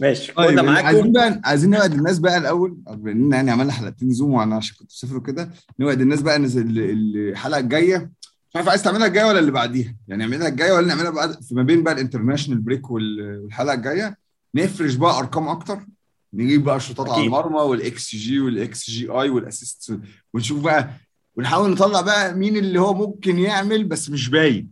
ماشي 0.00 0.32
طيب 0.32 0.60
كنا 0.60 0.72
عايزين 0.72 1.12
معاكم. 1.12 1.12
بقى 1.12 1.40
عايزين 1.44 1.70
نوعد 1.70 1.92
الناس 1.94 2.18
بقى 2.18 2.38
الأول 2.38 2.76
بما 2.88 3.36
يعني 3.36 3.50
عملنا 3.50 3.72
حلقتين 3.72 4.10
Zoom 4.12 4.32
وأنا 4.32 4.56
عشان 4.56 4.76
كنت 4.78 4.90
مسافر 4.92 5.16
وكده. 5.16 5.50
نوعد 5.80 6.00
الناس 6.00 6.22
بقى 6.22 6.36
ان 6.36 6.44
ال- 6.44 6.78
الحلقة 7.30 7.58
الجاية. 7.60 8.10
مش 8.50 8.56
عارف 8.56 8.68
عايز 8.68 8.82
تعملها 8.82 9.06
الجاية 9.06 9.24
ولا 9.24 9.38
اللي 9.38 9.50
بعديها؟ 9.50 9.94
يعني 10.08 10.24
نعملها 10.24 10.48
الجاية 10.48 10.72
ولا 10.72 10.86
نعملها 10.86 11.10
بعد 11.10 11.42
في 11.42 11.54
ما 11.54 11.62
بين 11.62 11.82
بقى 11.82 11.94
ال 11.94 11.99
international 11.99 12.60
break 12.60 12.90
وال- 12.90 13.40
والحلقة 13.42 13.74
الجاية. 13.74 14.16
نفرش 14.54 14.94
بقى 14.94 15.18
أرقام 15.18 15.48
أكتر. 15.48 15.78
نجيب 16.34 16.64
بقى 16.64 16.76
الشوطات 16.76 17.08
على. 17.10 17.24
المرمى 17.24 17.60
وال 17.60 18.14
xG 18.16 18.40
وال 18.40 18.90
xGI 18.90 19.08
وال 19.08 19.28
assist. 19.30 19.98
ونشوف 20.34 20.60
بقى 20.64 20.90
ونحاول 21.38 21.70
نطلع 21.70 22.00
بقى 22.00 22.34
مين 22.34 22.56
اللي 22.56 22.80
هو 22.80 22.94
ممكن 22.94 23.38
يعمل 23.38 23.84
بس 23.84 24.10
مش 24.10 24.28
باين. 24.28 24.70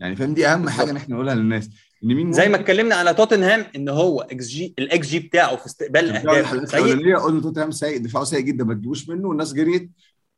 يعني 0.00 0.16
فاهم؟ 0.16 0.34
دي 0.34 0.46
أهم 0.46 0.68
حاجة 0.68 0.90
إن 0.90 0.96
إحنا 0.96 1.14
نقولها 1.14 1.34
للناس 1.34 1.70
إن 2.04 2.14
مين 2.14 2.32
زي 2.32 2.48
ما 2.48 2.56
اتكلمنا 2.56 2.94
على 2.94 3.14
توتنهام 3.14 3.66
إن 3.76 3.88
هو 3.88 4.20
إكس 4.20 4.46
جي 4.46 4.74
الإكس 4.78 5.08
جي 5.08 5.18
بتاعه 5.18 5.56
في 5.56 5.66
استقبال 5.66 6.04
الاهداف 6.04 6.70
سيء. 6.70 7.16
قلنا 7.16 7.40
توتنهام 7.40 7.70
سيء 7.70 7.98
دفاعه 7.98 8.24
سيء 8.24 8.40
جدا 8.40 8.64
ما 8.64 8.74
تجيبوش 8.74 9.08
منه 9.08 9.28
والناس 9.28 9.52
جريت 9.52 9.90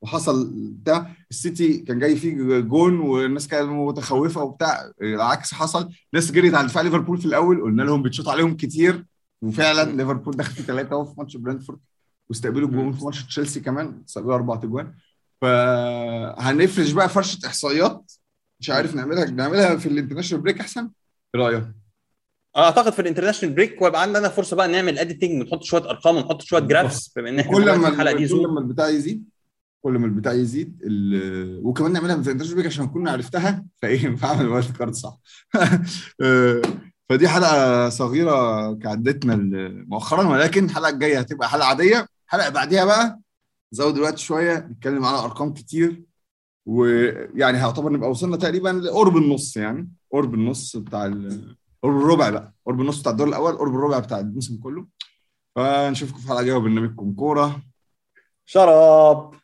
وحصل 0.02 0.50
بتاع. 0.54 1.10
السيتي 1.30 1.78
كان 1.78 1.98
جاي 1.98 2.16
فيه 2.16 2.58
جون 2.58 3.00
والناس 3.00 3.48
كانت 3.48 3.68
متخوفة 3.68 4.42
وبتاع 4.42 4.92
العكس 5.02 5.54
حصل. 5.54 5.88
ناس 6.12 6.32
جريت 6.32 6.54
على 6.54 6.66
دفاع 6.66 6.82
ليفربول 6.82 7.18
في 7.18 7.26
الأول 7.26 7.62
قلنا 7.62 7.82
لهم 7.82 8.02
بتشوط 8.02 8.28
عليهم 8.28 8.56
كتير. 8.56 9.04
وفعلا 9.42 9.96
ليفربول 9.96 10.36
دخل 10.36 10.52
فيه 10.54 10.62
ثلاثة 10.62 11.04
في 11.04 11.14
ماتش 11.18 11.36
برنتفورد 11.36 11.78
واستقبلوا 12.28 12.68
الجون 12.68 12.92
في 12.92 13.04
ماتش 13.04 13.24
تشيلسي 13.24 13.60
كمان 13.60 14.02
استقبلوا 14.08 14.34
أربع 14.34 14.54
أجوان. 14.54 14.92
فهنفرش 15.40 16.90
بقى 16.90 17.08
فرشة 17.08 17.46
إحصائيات. 17.46 18.12
مش 18.60 18.70
عارف 18.70 18.94
نعملها 18.94 19.24
نعملها 19.24 19.76
في 19.76 19.86
ال 19.86 19.90
international 19.90 20.42
break 20.42 20.60
أحسن. 20.60 20.90
إيه 21.34 21.40
رأيك؟ 21.40 21.64
أعتقد 22.56 22.92
في 22.92 22.98
ال 23.02 23.06
international 23.06 23.54
break 23.54 23.82
ويبقى 23.82 24.02
عندنا 24.02 24.28
فرصة 24.28 24.56
بقى 24.56 24.68
نعمل 24.68 24.98
editing 24.98 25.40
ونحط 25.42 25.62
شوية 25.62 25.90
أرقام 25.90 26.16
ونحط 26.16 26.42
شوية 26.42 26.60
graphs 26.60 27.12
بما 27.16 27.28
إن 27.28 27.38
إحنا 27.38 27.52
كل 27.52 27.72
ما 27.72 27.88
الحلقة 27.88 28.16
دي 28.16 28.28
كل 28.28 28.46
ما 28.48 28.60
البتاع 28.60 28.88
يزيد 28.88 29.24
كل 29.82 29.92
ما 29.92 30.06
البتاع 30.06 30.32
يزيد 30.32 30.78
وكمان 31.62 31.92
نعملها 31.92 32.14
في 32.14 32.22
ال 32.22 32.25
international 32.25 32.54
break 32.54 32.66
عشان 32.66 32.84
نكون 32.84 33.08
عرفتها 33.08 33.64
فإيه 33.82 34.16
فاعمل 34.16 34.40
ال 34.44 34.76
wildcard 34.76 34.94
صح. 34.94 35.18
آه، 36.22 36.62
فدي 37.08 37.28
حلقة 37.28 37.88
صغيرة 37.88 38.72
كعدتنا 38.74 39.36
مؤخرا 39.88 40.28
ولكن 40.28 40.64
الحلقة 40.64 40.88
الجاية 40.88 41.18
هتبقى 41.18 41.48
حلقة 41.48 41.66
عادية. 41.66 42.06
الحلقة 42.26 42.48
بعديها 42.48 42.84
بقى 42.84 43.20
نزود 43.72 43.96
الوقت 43.96 44.18
شوية 44.18 44.58
نتكلم 44.58 45.04
على 45.04 45.18
أرقام 45.18 45.52
كتير. 45.54 46.02
ويعني 46.66 47.58
هيعتبر 47.58 47.92
نبقى 47.92 48.10
وصلنا 48.10 48.36
تقريبا 48.36 48.68
لقرب 48.68 49.16
النص 49.16 49.56
يعني 49.56 49.88
قرب 50.12 50.34
النص 50.34 50.76
بتاع 50.76 51.04
قرب 51.82 51.96
الربع 51.96 52.30
بقى 52.30 52.54
قرب 52.66 52.80
النص 52.80 53.00
بتاع 53.00 53.12
الدور 53.12 53.28
الأول 53.28 53.52
قرب 53.52 53.74
الربع 53.74 53.98
بتاع 53.98 54.18
الموسم 54.18 54.56
كله. 54.56 54.86
فنشوفكم 55.56 56.18
في 56.18 56.28
حلقة 56.28 56.42
جاية 56.42 56.54
وبرنامجكم 56.54 57.12
كورة. 57.12 57.62
شراب. 58.46 59.34